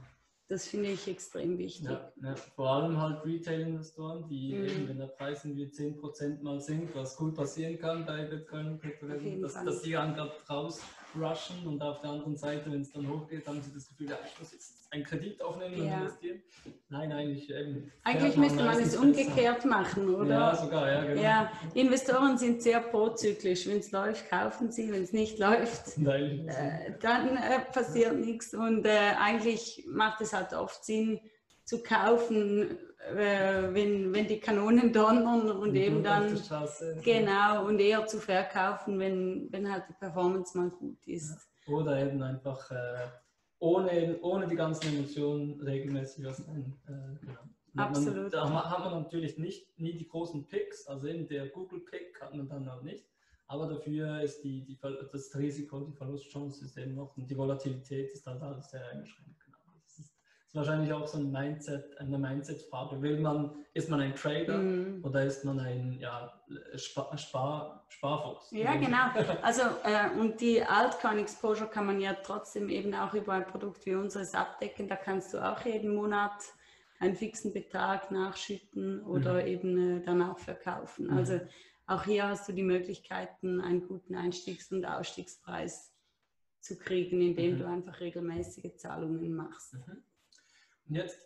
Das 0.50 0.66
finde 0.66 0.88
ich 0.88 1.06
extrem 1.06 1.56
wichtig. 1.58 1.84
Ja, 1.88 2.12
ja. 2.24 2.34
Vor 2.34 2.70
allem 2.70 3.00
halt 3.00 3.24
Retail-Investoren, 3.24 4.26
die 4.28 4.52
mhm. 4.52 4.64
eben, 4.64 4.88
wenn 4.88 4.98
der 4.98 5.06
Preis 5.06 5.44
irgendwie 5.44 5.66
10% 5.66 6.42
mal 6.42 6.60
sinkt, 6.60 6.92
was 6.96 7.16
gut 7.16 7.36
passieren 7.36 7.78
kann 7.78 8.04
bei 8.04 8.24
Bitcoin 8.24 8.80
dass, 9.40 9.54
dass 9.64 9.82
die 9.82 9.92
dann 9.92 10.12
gerade 10.12 10.32
raus 10.48 10.80
rushen 11.18 11.66
und 11.66 11.82
auf 11.82 12.00
der 12.00 12.10
anderen 12.10 12.36
Seite, 12.36 12.70
wenn 12.70 12.80
es 12.80 12.92
dann 12.92 13.08
hochgeht, 13.08 13.46
haben 13.46 13.60
sie 13.62 13.72
das 13.72 13.88
Gefühl, 13.88 14.10
ja, 14.10 14.18
ich 14.24 14.38
muss 14.38 14.52
jetzt 14.52 14.92
einen 14.92 15.04
Kredit 15.04 15.42
aufnehmen 15.42 15.74
und 15.74 15.86
investieren. 15.86 16.42
Nein, 16.88 17.12
eigentlich 17.12 17.50
eben. 17.50 17.92
Eigentlich 18.02 18.36
müsste 18.36 18.64
man 18.64 18.78
es 18.80 18.96
umgekehrt 18.96 19.64
machen, 19.64 20.14
oder? 20.14 20.34
Ja, 20.34 20.56
sogar, 20.56 20.90
ja, 20.90 21.04
genau. 21.04 21.22
Ja, 21.22 21.52
Investoren 21.74 22.38
sind 22.38 22.62
sehr 22.62 22.80
prozyklisch. 22.80 23.68
Wenn 23.68 23.78
es 23.78 23.92
läuft, 23.92 24.28
kaufen 24.28 24.72
sie. 24.72 24.92
Wenn 24.92 25.02
es 25.02 25.12
nicht 25.12 25.38
läuft, 25.38 25.96
Nein, 25.98 26.48
äh, 26.48 26.92
dann 27.00 27.36
äh, 27.36 27.60
passiert 27.72 28.18
nichts. 28.18 28.52
Und 28.52 28.84
äh, 28.84 29.12
eigentlich 29.18 29.84
macht 29.88 30.20
es 30.20 30.32
halt 30.32 30.52
oft 30.54 30.84
Sinn, 30.84 31.20
zu 31.64 31.82
kaufen, 31.84 32.76
äh, 33.08 33.72
wenn, 33.74 34.12
wenn 34.12 34.26
die 34.26 34.40
Kanonen 34.40 34.92
donnern 34.92 35.50
und, 35.50 35.56
und 35.58 35.74
eben 35.74 36.02
dann 36.02 36.38
genau 37.02 37.66
und 37.66 37.78
eher 37.78 38.06
zu 38.06 38.18
verkaufen, 38.18 38.98
wenn, 38.98 39.50
wenn 39.50 39.70
halt 39.70 39.84
die 39.88 39.94
Performance 39.94 40.56
mal 40.56 40.70
gut 40.70 41.06
ist. 41.06 41.48
Ja. 41.66 41.74
Oder 41.74 42.00
eben 42.04 42.22
einfach 42.22 42.70
äh, 42.70 43.08
ohne, 43.58 44.18
ohne 44.20 44.46
die 44.46 44.56
ganzen 44.56 44.94
Emotionen 44.94 45.60
regelmäßig 45.60 46.24
was 46.24 46.46
rein. 46.46 46.74
Äh, 46.86 47.24
genau. 47.24 47.40
Absolut. 47.76 48.16
Man, 48.16 48.30
da 48.30 48.70
haben 48.70 48.84
wir 48.84 49.00
natürlich 49.00 49.38
nicht, 49.38 49.78
nie 49.78 49.96
die 49.96 50.08
großen 50.08 50.46
Picks, 50.46 50.86
also 50.86 51.06
eben 51.06 51.26
der 51.28 51.48
Google-Pick 51.48 52.20
hat 52.20 52.34
man 52.34 52.48
dann 52.48 52.68
auch 52.68 52.82
nicht. 52.82 53.06
Aber 53.46 53.66
dafür 53.66 54.20
ist 54.20 54.42
die, 54.42 54.64
die, 54.64 54.78
das 54.78 55.34
Risiko, 55.36 55.80
die 55.80 55.92
Verlustchance 55.92 56.64
ist 56.64 56.76
eben 56.76 56.94
noch 56.94 57.16
und 57.16 57.28
die 57.30 57.36
Volatilität 57.36 58.10
ist 58.12 58.26
halt 58.26 58.42
alles 58.42 58.70
sehr 58.70 58.86
eingeschränkt 58.88 59.39
ist 60.50 60.56
wahrscheinlich 60.56 60.92
auch 60.92 61.06
so 61.06 61.18
ein 61.18 61.30
Mindset, 61.30 61.96
eine 62.00 62.18
Mindset-Frage. 62.18 63.00
Will 63.00 63.20
man, 63.20 63.52
ist 63.72 63.88
man 63.88 64.00
ein 64.00 64.16
Trader 64.16 64.58
mm. 64.58 65.04
oder 65.04 65.24
ist 65.24 65.44
man 65.44 65.60
ein 65.60 65.92
ja, 66.00 66.42
Spar, 66.74 67.16
Spar, 67.16 67.84
Sparfuchs? 67.88 68.50
Ja, 68.50 68.74
genau. 68.74 69.12
Also 69.42 69.62
äh, 69.84 70.10
und 70.18 70.40
die 70.40 70.60
Altcoin-Exposure 70.60 71.70
kann 71.70 71.86
man 71.86 72.00
ja 72.00 72.14
trotzdem 72.14 72.68
eben 72.68 72.92
auch 72.94 73.14
über 73.14 73.34
ein 73.34 73.46
Produkt 73.46 73.86
wie 73.86 73.94
unseres 73.94 74.34
abdecken. 74.34 74.88
Da 74.88 74.96
kannst 74.96 75.32
du 75.32 75.38
auch 75.38 75.64
jeden 75.64 75.94
Monat 75.94 76.42
einen 76.98 77.14
fixen 77.14 77.52
Betrag 77.52 78.10
nachschütten 78.10 79.04
oder 79.04 79.34
mhm. 79.34 79.46
eben 79.46 80.00
äh, 80.00 80.04
dann 80.04 80.20
auch 80.20 80.40
verkaufen. 80.40 81.06
Mhm. 81.06 81.16
Also 81.16 81.40
auch 81.86 82.02
hier 82.02 82.26
hast 82.26 82.48
du 82.48 82.52
die 82.52 82.64
Möglichkeiten, 82.64 83.60
einen 83.60 83.86
guten 83.86 84.16
Einstiegs- 84.16 84.72
und 84.72 84.84
Ausstiegspreis 84.84 85.92
zu 86.58 86.76
kriegen, 86.76 87.20
indem 87.20 87.54
mhm. 87.54 87.58
du 87.60 87.68
einfach 87.68 88.00
regelmäßige 88.00 88.74
Zahlungen 88.74 89.32
machst. 89.32 89.76
Und 90.90 90.96
jetzt 90.96 91.20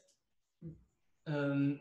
ähm, 1.27 1.81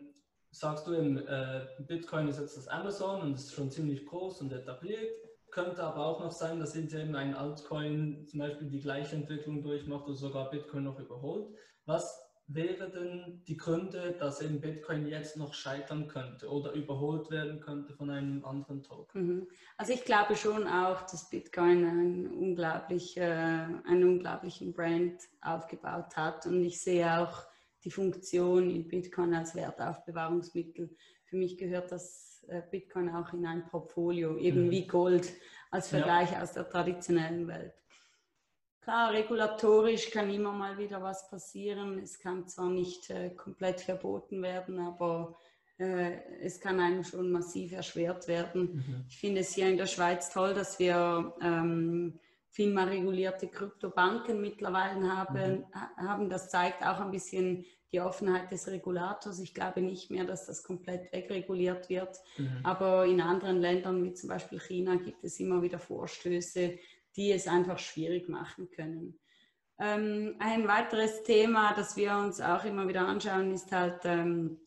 sagst 0.51 0.87
du 0.87 0.93
eben, 0.93 1.17
äh, 1.17 1.67
Bitcoin 1.79 2.29
ist 2.29 2.39
jetzt 2.39 2.55
das 2.55 2.69
Amazon 2.69 3.21
und 3.21 3.33
ist 3.35 3.53
schon 3.53 3.69
ziemlich 3.69 4.05
groß 4.05 4.41
und 4.41 4.53
etabliert. 4.53 5.11
Könnte 5.51 5.83
aber 5.83 6.05
auch 6.05 6.21
noch 6.21 6.31
sein, 6.31 6.59
dass 6.59 6.75
eben 6.75 7.15
ein 7.15 7.35
Altcoin 7.35 8.25
zum 8.25 8.39
Beispiel 8.39 8.69
die 8.69 8.79
gleiche 8.79 9.17
Entwicklung 9.17 9.61
durchmacht 9.61 10.05
oder 10.05 10.15
sogar 10.15 10.49
Bitcoin 10.49 10.85
noch 10.85 10.97
überholt. 10.97 11.53
Was 11.85 12.23
wären 12.47 12.91
denn 12.91 13.43
die 13.47 13.57
Gründe, 13.57 14.15
dass 14.17 14.41
eben 14.41 14.61
Bitcoin 14.61 15.07
jetzt 15.07 15.37
noch 15.37 15.53
scheitern 15.53 16.07
könnte 16.07 16.49
oder 16.49 16.71
überholt 16.73 17.29
werden 17.31 17.59
könnte 17.59 17.93
von 17.93 18.09
einem 18.09 18.45
anderen 18.45 18.81
Token? 18.81 19.27
Mhm. 19.27 19.47
Also 19.77 19.93
ich 19.93 20.05
glaube 20.05 20.35
schon 20.35 20.67
auch, 20.67 21.01
dass 21.01 21.29
Bitcoin 21.29 21.85
einen, 21.85 22.27
unglaublich, 22.27 23.17
äh, 23.17 23.23
einen 23.23 24.03
unglaublichen 24.03 24.73
Brand 24.73 25.21
aufgebaut 25.41 26.15
hat 26.15 26.45
und 26.45 26.63
ich 26.63 26.81
sehe 26.81 27.19
auch 27.19 27.45
die 27.83 27.91
Funktion 27.91 28.69
in 28.69 28.87
Bitcoin 28.87 29.33
als 29.33 29.55
Wertaufbewahrungsmittel. 29.55 30.95
Für 31.25 31.35
mich 31.35 31.57
gehört 31.57 31.91
das 31.91 32.43
äh, 32.47 32.61
Bitcoin 32.69 33.09
auch 33.09 33.33
in 33.33 33.45
ein 33.45 33.67
Portfolio, 33.67 34.37
eben 34.37 34.65
mhm. 34.65 34.71
wie 34.71 34.87
Gold 34.87 35.31
als 35.71 35.89
Vergleich 35.89 36.31
ja. 36.31 36.41
aus 36.41 36.53
der 36.53 36.69
traditionellen 36.69 37.47
Welt. 37.47 37.73
Klar, 38.81 39.13
regulatorisch 39.13 40.11
kann 40.11 40.29
immer 40.29 40.51
mal 40.51 40.77
wieder 40.77 41.01
was 41.01 41.29
passieren. 41.29 41.99
Es 41.99 42.19
kann 42.19 42.47
zwar 42.47 42.69
nicht 42.69 43.09
äh, 43.09 43.29
komplett 43.29 43.79
verboten 43.79 44.41
werden, 44.41 44.77
aber 44.79 45.37
äh, 45.77 46.19
es 46.41 46.59
kann 46.59 46.81
einem 46.81 47.03
schon 47.03 47.31
massiv 47.31 47.71
erschwert 47.71 48.27
werden. 48.27 48.75
Mhm. 48.75 49.05
Ich 49.07 49.17
finde 49.17 49.41
es 49.41 49.55
hier 49.55 49.69
in 49.69 49.77
der 49.77 49.85
Schweiz 49.85 50.31
toll, 50.31 50.53
dass 50.53 50.79
wir 50.79 51.33
ähm, 51.41 52.19
FINMA 52.53 52.83
regulierte 52.83 53.47
Kryptobanken 53.47 54.39
mittlerweile 54.39 55.11
haben, 55.11 55.59
mhm. 55.59 55.65
haben. 55.97 56.29
Das 56.29 56.49
zeigt 56.49 56.85
auch 56.85 56.99
ein 56.99 57.11
bisschen 57.11 57.65
die 57.91 57.99
Offenheit 57.99 58.51
des 58.51 58.67
Regulators. 58.67 59.39
Ich 59.39 59.53
glaube 59.53 59.81
nicht 59.81 60.11
mehr, 60.11 60.23
dass 60.23 60.45
das 60.45 60.63
komplett 60.63 61.11
wegreguliert 61.11 61.89
wird. 61.89 62.17
Mhm. 62.37 62.59
Aber 62.63 63.05
in 63.05 63.21
anderen 63.21 63.59
Ländern, 63.59 64.03
wie 64.03 64.13
zum 64.13 64.29
Beispiel 64.29 64.59
China, 64.59 64.95
gibt 64.95 65.23
es 65.23 65.39
immer 65.39 65.61
wieder 65.63 65.79
Vorstöße, 65.79 66.77
die 67.15 67.31
es 67.31 67.47
einfach 67.47 67.79
schwierig 67.79 68.29
machen 68.29 68.69
können. 68.69 69.19
Ähm, 69.79 70.35
ein 70.39 70.67
weiteres 70.67 71.23
Thema, 71.23 71.73
das 71.75 71.97
wir 71.97 72.15
uns 72.15 72.39
auch 72.39 72.63
immer 72.65 72.87
wieder 72.87 73.07
anschauen, 73.07 73.51
ist 73.51 73.71
halt 73.71 74.01
ähm, 74.05 74.59
äh, 74.59 74.62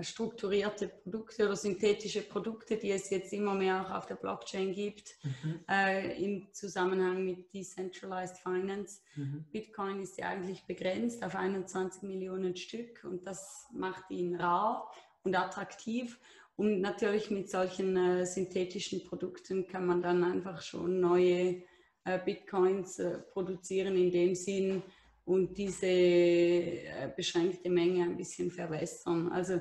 strukturierte 0.00 0.88
Produkte 0.88 1.44
oder 1.44 1.56
synthetische 1.56 2.22
Produkte, 2.22 2.76
die 2.76 2.90
es 2.90 3.10
jetzt 3.10 3.32
immer 3.32 3.54
mehr 3.54 3.84
auch 3.84 3.90
auf 3.90 4.06
der 4.06 4.14
Blockchain 4.14 4.72
gibt, 4.72 5.16
mhm. 5.22 5.60
äh, 5.68 6.22
im 6.22 6.52
Zusammenhang 6.52 7.24
mit 7.24 7.52
Decentralized 7.52 8.38
Finance. 8.38 9.00
Mhm. 9.16 9.44
Bitcoin 9.52 10.00
ist 10.00 10.18
ja 10.18 10.30
eigentlich 10.30 10.64
begrenzt 10.66 11.22
auf 11.22 11.34
21 11.34 12.02
Millionen 12.02 12.56
Stück 12.56 13.04
und 13.04 13.26
das 13.26 13.66
macht 13.72 14.10
ihn 14.10 14.36
rar 14.36 14.90
und 15.22 15.36
attraktiv. 15.36 16.18
Und 16.56 16.80
natürlich 16.80 17.30
mit 17.30 17.50
solchen 17.50 17.96
äh, 17.96 18.26
synthetischen 18.26 19.04
Produkten 19.04 19.66
kann 19.68 19.86
man 19.86 20.02
dann 20.02 20.24
einfach 20.24 20.60
schon 20.60 20.98
neue 20.98 21.62
äh, 22.04 22.18
Bitcoins 22.24 22.98
äh, 22.98 23.18
produzieren 23.18 23.96
in 23.96 24.10
dem 24.10 24.34
Sinn 24.34 24.82
und 25.28 25.58
diese 25.58 25.86
äh, 25.86 27.12
beschränkte 27.14 27.68
Menge 27.68 28.04
ein 28.04 28.16
bisschen 28.16 28.50
verwässern. 28.50 29.30
Also 29.30 29.60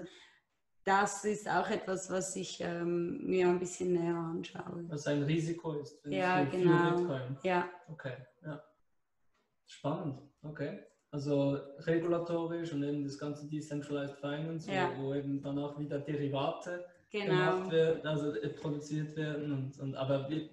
das 0.86 1.26
ist 1.26 1.50
auch 1.50 1.70
etwas, 1.70 2.10
was 2.10 2.38
ich 2.38 2.60
ähm, 2.62 3.20
mir 3.26 3.50
ein 3.50 3.60
bisschen 3.60 3.92
näher 3.92 4.16
anschaue. 4.16 4.86
Was 4.88 5.06
ein 5.08 5.24
Risiko 5.24 5.74
ist. 5.74 6.00
Ja, 6.06 6.46
genau. 6.46 6.96
Bitcoin. 6.96 7.38
Ja. 7.44 7.70
Okay, 7.92 8.14
ja. 8.46 8.64
Spannend, 9.66 10.22
okay. 10.42 10.80
Also 11.12 11.60
regulatorisch 11.80 12.72
und 12.72 12.84
eben 12.84 13.04
das 13.04 13.18
ganze 13.18 13.50
Decentralized 13.50 14.16
Finance, 14.20 14.72
ja. 14.72 14.94
wo, 14.98 15.08
wo, 15.08 15.14
eben 15.16 15.42
dann 15.42 15.60
auch 15.60 15.78
wieder 15.78 16.00
Derivate 16.00 16.86
genau. 17.10 17.26
gemacht 17.26 17.72
werden, 17.72 18.08
also 18.08 18.34
produziert 18.62 19.18
werden. 19.18 19.52
Und, 19.52 19.80
und 19.82 19.96
aber 19.96 20.30
wie, 20.30 20.50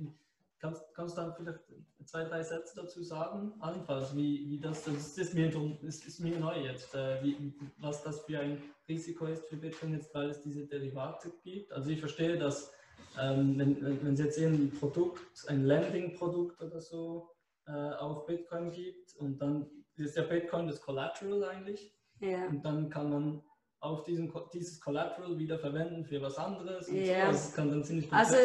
kannst, 0.59 0.83
kannst 0.93 1.17
du 1.17 1.21
dann 1.21 1.35
vielleicht 1.37 1.61
zwei, 2.07 2.25
drei 2.25 2.43
Sätze 2.43 2.75
dazu 2.77 3.03
sagen? 3.03 3.53
Allenfalls, 3.61 4.15
wie, 4.17 4.49
wie 4.49 4.61
das, 4.61 4.85
das 4.85 5.19
ist 5.19 5.35
mir, 5.35 5.53
ist, 5.83 6.07
ist 6.07 6.21
mir 6.21 6.39
neu 6.39 6.57
jetzt, 6.61 6.95
äh, 6.95 7.23
wie, 7.23 7.55
was 7.79 8.03
das 8.03 8.21
für 8.21 8.39
ein 8.41 8.63
Risiko 8.89 9.27
ist 9.27 9.47
für 9.47 9.57
Bitcoin 9.57 9.95
jetzt, 9.95 10.15
weil 10.15 10.31
es 10.31 10.43
diese 10.43 10.67
Derivate 10.67 11.33
gibt. 11.43 11.73
Also 11.73 11.91
ich 11.91 12.01
verstehe, 12.01 12.39
dass 12.39 12.73
ähm, 13.21 13.59
wenn, 13.59 14.05
wenn 14.05 14.15
es 14.15 14.21
jetzt 14.21 14.39
ein 14.39 14.71
Produkt, 14.79 15.49
ein 15.49 15.65
Landing-Produkt 15.65 16.61
oder 16.61 16.81
so 16.81 17.31
äh, 17.67 17.73
auf 17.73 18.27
Bitcoin 18.27 18.71
gibt 18.71 19.15
und 19.17 19.41
dann 19.41 19.67
ist 19.97 20.17
der 20.17 20.23
Bitcoin 20.23 20.67
das 20.67 20.81
Collateral 20.81 21.45
eigentlich. 21.45 21.95
Ja. 22.21 22.47
Und 22.47 22.65
dann 22.65 22.91
kann 22.91 23.11
man 23.11 23.43
auf 23.85 24.05
diesen, 24.05 24.33
dieses 24.53 24.81
Collateral 24.81 25.39
wieder 25.39 25.59
verwenden 25.59 26.05
für 26.05 26.21
was 26.23 26.39
anderes. 26.39 26.91
ja. 26.91 27.33
So. 27.33 27.61
Also, 27.61 28.07
also 28.11 28.37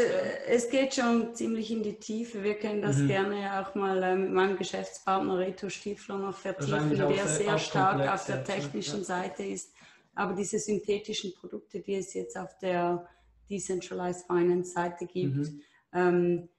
es 0.48 0.70
geht 0.70 0.94
schon 0.94 1.34
ziemlich 1.34 1.72
in 1.72 1.82
die 1.82 1.96
Tiefe. 1.96 2.44
Wir 2.44 2.56
können 2.56 2.82
das 2.82 2.98
mhm. 2.98 3.08
gerne 3.08 3.62
auch 3.62 3.74
mal 3.74 4.04
äh, 4.04 4.16
mit 4.16 4.32
meinem 4.32 4.58
Geschäftspartner 4.58 5.38
Reto 5.38 5.70
Stiefler 5.70 6.18
noch 6.18 6.36
vertiefen, 6.36 6.96
der 6.96 7.28
sehr 7.28 7.58
stark 7.58 8.14
auf 8.14 8.26
der 8.26 8.44
technischen 8.44 9.00
ja. 9.00 9.06
Seite 9.06 9.44
ist. 9.44 9.74
Aber 10.14 10.34
diese 10.34 10.60
synthetischen 10.60 11.34
Produkte, 11.34 11.80
die 11.80 11.96
es 11.96 12.14
jetzt 12.14 12.38
auf 12.38 12.58
der 12.58 13.08
Decentralized 13.50 14.28
Finance 14.28 14.74
Seite 14.74 15.06
gibt, 15.06 15.38
mhm. 15.38 15.62
ähm, 15.94 16.50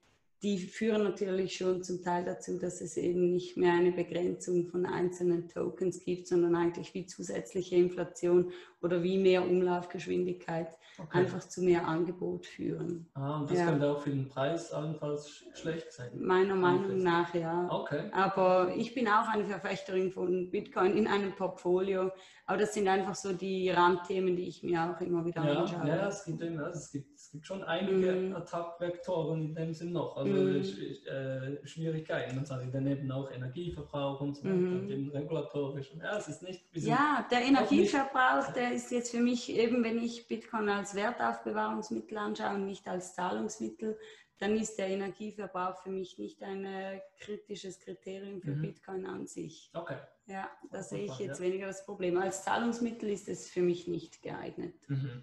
die 0.43 0.59
führen 0.59 1.05
natürlich 1.05 1.57
schon 1.57 1.83
zum 1.83 2.03
Teil 2.03 2.25
dazu, 2.25 2.59
dass 2.59 2.81
es 2.81 2.97
eben 2.97 3.31
nicht 3.31 3.59
mehr 3.59 3.75
eine 3.75 3.93
Begrenzung 3.93 4.67
von 4.67 4.87
einzelnen 4.87 5.49
Tokens 5.49 6.01
gibt, 6.03 6.29
sondern 6.29 6.57
eigentlich 6.57 6.95
wie 6.95 7.05
zusätzliche 7.05 7.77
Inflation 7.77 8.51
oder 8.81 9.03
wie 9.03 9.19
mehr 9.19 9.45
Umlaufgeschwindigkeit 9.45 10.69
okay. 10.99 11.19
einfach 11.19 11.41
zu 11.41 11.63
mehr 11.63 11.87
Angebot 11.87 12.47
führen. 12.47 13.07
Ah, 13.13 13.41
und 13.41 13.51
das 13.51 13.59
ja. 13.59 13.67
könnte 13.67 13.91
auch 13.91 14.01
für 14.01 14.11
den 14.11 14.29
Preis 14.29 14.73
allenfalls 14.73 15.45
schlecht 15.55 15.93
sein? 15.93 16.11
Meiner 16.19 16.57
Meinung 16.57 17.03
nach 17.03 17.35
ja. 17.35 17.69
Okay. 17.71 18.09
Aber 18.13 18.73
ich 18.75 18.95
bin 18.95 19.09
auch 19.09 19.29
eine 19.29 19.45
Verfechterin 19.45 20.11
von 20.11 20.51
Bitcoin 20.51 20.97
in 20.97 21.07
einem 21.07 21.33
Portfolio. 21.33 22.11
Aber 22.47 22.59
das 22.59 22.75
sind 22.75 22.89
einfach 22.89 23.15
so 23.15 23.33
die 23.33 23.71
Randthemen, 23.71 24.37
die 24.37 24.49
ich 24.49 24.63
mir 24.63 24.83
auch 24.83 25.01
immer 25.03 25.25
wieder 25.25 25.45
ja, 25.45 25.61
anschaue. 25.61 25.87
Ja, 25.87 26.09
es 26.09 26.25
gibt, 26.25 26.41
immer, 26.41 26.69
es 26.69 26.91
gibt, 26.91 27.20
es 27.31 27.35
gibt 27.35 27.47
schon 27.47 27.63
einige 27.63 28.11
mhm. 28.11 28.35
Attack-Vektoren 28.35 29.41
in 29.41 29.55
dem 29.55 29.73
Sinn 29.73 29.93
noch. 29.93 30.17
Also 30.17 30.33
mhm. 30.33 30.65
äh, 31.07 31.65
Schwierigkeiten. 31.65 32.37
Und 32.37 32.51
dann 32.51 32.73
daneben 32.73 33.13
auch 33.13 33.31
Energieverbrauch 33.31 34.21
und 34.21 34.35
so 34.35 34.43
weiter. 34.43 34.57
Mhm. 34.57 35.11
Regulatorisch. 35.11 35.93
Ja, 35.95 36.19
es 36.19 36.27
ist 36.27 36.43
nicht. 36.43 36.65
Ja, 36.73 37.25
der 37.31 37.43
Energieverbrauch, 37.43 38.53
der 38.53 38.73
ist 38.73 38.91
jetzt 38.91 39.13
für 39.13 39.21
mich 39.21 39.49
eben, 39.49 39.85
wenn 39.85 40.01
ich 40.01 40.27
Bitcoin 40.27 40.69
als 40.69 40.97
Wertaufbewahrungsmittel 40.97 42.19
anschaue 42.19 42.57
und 42.57 42.65
nicht 42.65 42.89
als 42.89 43.15
Zahlungsmittel, 43.15 43.97
dann 44.39 44.57
ist 44.57 44.77
der 44.77 44.89
Energieverbrauch 44.89 45.81
für 45.85 45.91
mich 45.91 46.19
nicht 46.19 46.43
ein 46.43 46.65
äh, 46.65 47.01
kritisches 47.21 47.79
Kriterium 47.79 48.41
für 48.41 48.57
mhm. 48.57 48.63
Bitcoin 48.63 49.07
an 49.07 49.29
sich. 49.29 49.71
Okay. 49.73 49.99
Ja, 50.27 50.51
da 50.73 50.83
sehe 50.83 51.05
ich 51.05 51.17
jetzt 51.21 51.39
ja. 51.39 51.47
weniger 51.47 51.69
das 51.69 51.85
Problem. 51.85 52.19
Als 52.19 52.43
Zahlungsmittel 52.43 53.09
ist 53.09 53.29
es 53.29 53.49
für 53.49 53.63
mich 53.63 53.87
nicht 53.87 54.21
geeignet. 54.21 54.75
Mhm. 54.89 55.23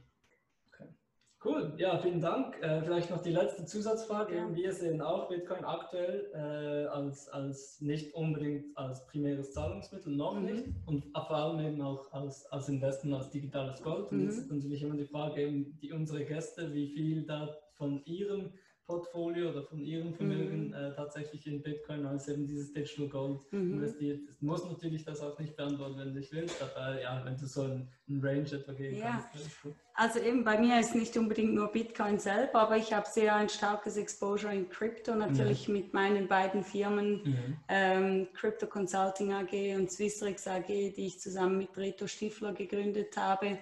Cool, 1.45 1.73
ja, 1.78 2.00
vielen 2.00 2.19
Dank. 2.19 2.60
Äh, 2.63 2.82
vielleicht 2.82 3.12
noch 3.12 3.21
die 3.21 3.32
letzte 3.32 3.63
Zusatzfrage. 3.63 4.36
Ja. 4.36 4.56
Wir 4.56 4.73
sehen 4.73 5.02
auch 5.02 5.30
Bitcoin 5.30 5.63
aktuell 5.63 6.32
äh, 6.34 6.88
als, 6.88 7.30
als 7.30 7.80
nicht 7.80 8.15
unbedingt 8.15 8.76
als 8.76 9.06
primäres 9.06 9.54
Zahlungsmittel, 9.54 10.15
noch 10.15 10.39
mhm. 10.39 10.45
nicht. 10.45 10.65
Und 10.88 11.06
vor 11.13 11.36
allem 11.36 11.60
eben 11.60 11.82
auch 11.84 12.12
als, 12.12 12.47
als 12.47 12.69
Investment, 12.69 13.15
als 13.15 13.30
digitales 13.30 13.84
Gold. 13.84 14.12
Und 14.12 14.17
mhm. 14.17 14.26
jetzt 14.26 14.39
ist 14.39 14.52
natürlich 14.52 14.82
immer 14.82 14.95
die 14.95 15.06
Frage, 15.06 15.43
eben 15.43 15.78
die, 15.80 15.91
unsere 15.91 16.26
Gäste, 16.26 16.73
wie 16.73 16.88
viel 16.88 17.23
da 17.23 17.56
von 17.76 18.04
ihrem 18.06 18.54
Portfolio 18.88 19.50
oder 19.50 19.63
von 19.63 19.82
ihrem 19.82 20.13
Vermögen 20.13 20.69
mhm. 20.69 20.73
äh, 20.73 20.93
tatsächlich 20.95 21.45
in 21.45 21.62
Bitcoin 21.62 22.06
als 22.06 22.30
eben 22.30 22.47
dieses 22.47 22.71
Digital 22.71 23.10
Gold 23.10 23.41
mhm. 23.52 23.73
investiert 23.73 24.21
ist. 24.30 24.41
Muss 24.41 24.63
natürlich 24.63 25.04
das 25.04 25.19
auch 25.21 25.38
nicht 25.38 25.58
beantworten, 25.58 25.97
wenn 25.97 26.13
du 26.13 26.19
nicht 26.19 26.32
willst, 26.32 26.62
aber 26.62 27.02
ja, 27.02 27.21
wenn 27.26 27.36
du 27.36 27.45
so 27.45 27.63
einen, 27.63 27.89
einen 28.08 28.26
Range 28.26 28.50
etwa 28.50 28.71
geben 28.71 28.97
ja. 28.97 29.30
kannst. 29.32 29.76
Also 29.93 30.19
eben 30.19 30.45
bei 30.45 30.58
mir 30.58 30.80
ist 30.80 30.95
nicht 30.95 31.17
unbedingt 31.17 31.54
nur 31.54 31.67
Bitcoin 31.67 32.17
selber, 32.17 32.60
aber 32.62 32.78
ich 32.78 32.93
habe 32.93 33.06
sehr 33.10 33.36
ein 33.36 33.50
starkes 33.50 33.97
Exposure 33.97 34.56
in 34.56 34.69
Crypto, 34.69 35.15
natürlich 35.15 35.67
mhm. 35.67 35.73
mit 35.73 35.93
meinen 35.93 36.28
beiden 36.30 36.63
Firmen 36.63 37.23
mhm. 37.23 37.58
ähm, 37.67 38.28
Crypto 38.34 38.67
Consulting 38.67 39.34
AG 39.34 39.76
und 39.76 39.91
Swissrex 39.91 40.47
AG, 40.47 40.67
die 40.67 41.08
ich 41.08 41.19
zusammen 41.19 41.58
mit 41.58 41.76
Reto 41.78 42.08
Stifler 42.08 42.54
gegründet 42.54 43.17
habe. 43.17 43.58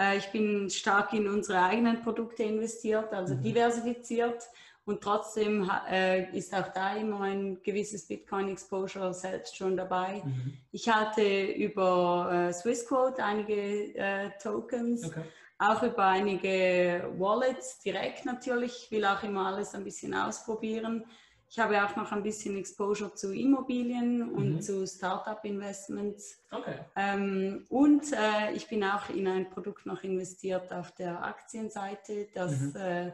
Äh, 0.00 0.16
ich 0.18 0.30
bin 0.32 0.70
stark 0.70 1.12
in 1.12 1.28
unsere 1.28 1.62
eigenen 1.62 2.00
Produkte 2.00 2.42
investiert, 2.42 3.12
also 3.12 3.34
mhm. 3.34 3.42
diversifiziert. 3.42 4.44
Und 4.86 5.02
trotzdem 5.02 5.70
äh, 5.88 6.36
ist 6.36 6.54
auch 6.54 6.68
da 6.72 6.96
immer 6.96 7.20
ein 7.20 7.62
gewisses 7.62 8.08
Bitcoin-Exposure 8.08 9.12
selbst 9.12 9.56
schon 9.56 9.76
dabei. 9.76 10.22
Mhm. 10.24 10.54
Ich 10.72 10.88
halte 10.88 11.22
über 11.52 12.48
äh, 12.48 12.52
Swissquote 12.52 13.22
einige 13.22 14.32
Tokens, 14.42 15.04
okay. 15.04 15.22
auch 15.58 15.82
über 15.82 16.06
einige 16.06 17.08
Wallets 17.18 17.78
direkt 17.80 18.24
natürlich. 18.24 18.84
Ich 18.84 18.90
will 18.90 19.04
auch 19.04 19.22
immer 19.22 19.46
alles 19.46 19.74
ein 19.74 19.84
bisschen 19.84 20.14
ausprobieren. 20.14 21.04
Ich 21.50 21.58
habe 21.58 21.84
auch 21.84 21.96
noch 21.96 22.12
ein 22.12 22.22
bisschen 22.22 22.56
Exposure 22.56 23.12
zu 23.12 23.34
Immobilien 23.34 24.30
und 24.30 24.54
mhm. 24.54 24.60
zu 24.60 24.86
Startup-Investments. 24.86 26.38
Okay. 26.52 26.78
Ähm, 26.94 27.66
und 27.68 28.12
äh, 28.12 28.52
ich 28.52 28.68
bin 28.68 28.84
auch 28.84 29.08
in 29.10 29.26
ein 29.26 29.50
Produkt 29.50 29.84
noch 29.84 30.04
investiert 30.04 30.72
auf 30.72 30.92
der 30.92 31.24
Aktienseite, 31.24 32.28
das 32.32 32.52
mhm. 32.52 32.76
äh, 32.76 33.12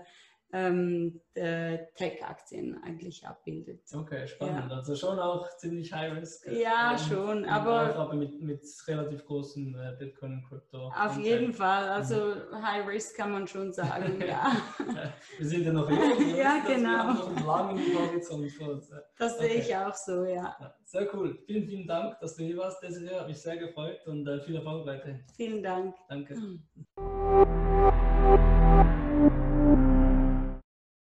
ähm, 0.53 1.21
Tech-Aktien 1.35 2.83
eigentlich 2.83 3.27
abbildet. 3.27 3.81
Okay, 3.93 4.27
spannend. 4.27 4.71
Ja. 4.71 4.77
Also 4.77 4.97
schon 4.97 5.19
auch 5.19 5.47
ziemlich 5.59 5.93
High 5.93 6.17
Risk. 6.17 6.47
Ja, 6.47 6.93
ähm, 6.93 6.99
schon, 6.99 7.45
aber, 7.45 7.95
aber 7.95 8.15
mit, 8.15 8.41
mit 8.41 8.65
relativ 8.87 9.25
großen 9.27 9.75
äh, 9.75 9.97
Bitcoin 9.99 10.33
und 10.33 10.49
Krypto. 10.49 10.89
Auf 10.89 11.19
jeden 11.19 11.53
Fall, 11.53 11.89
also 11.89 12.35
mhm. 12.51 12.67
High 12.67 12.87
Risk 12.87 13.17
kann 13.17 13.33
man 13.33 13.47
schon 13.47 13.73
sagen, 13.73 14.21
ja. 14.27 14.57
wir 15.39 15.47
sind 15.47 15.65
ja 15.65 15.73
noch 15.73 15.91
jung. 15.91 16.37
ja, 16.37 16.63
genau. 16.67 17.13
Noch 17.13 17.47
langen 17.47 17.79
Horizont 17.95 18.51
vor 18.53 18.69
uns. 18.71 18.91
Das 19.19 19.35
okay. 19.35 19.49
sehe 19.49 19.61
ich 19.61 19.77
auch 19.77 19.95
so, 19.95 20.25
ja. 20.25 20.57
ja. 20.59 20.75
Sehr 20.85 21.15
cool. 21.15 21.39
Vielen, 21.47 21.67
vielen 21.67 21.87
Dank, 21.87 22.19
dass 22.21 22.37
du 22.37 22.45
hier 22.45 22.57
warst, 22.57 22.83
Desiree. 22.83 23.15
Hat 23.15 23.29
mich 23.29 23.41
sehr 23.41 23.57
gefreut 23.57 24.07
und 24.07 24.27
äh, 24.27 24.41
viel 24.41 24.57
Erfolg 24.57 24.87
weiterhin. 24.87 25.25
Vielen 25.37 25.63
Dank. 25.63 25.95
Danke. 26.09 26.37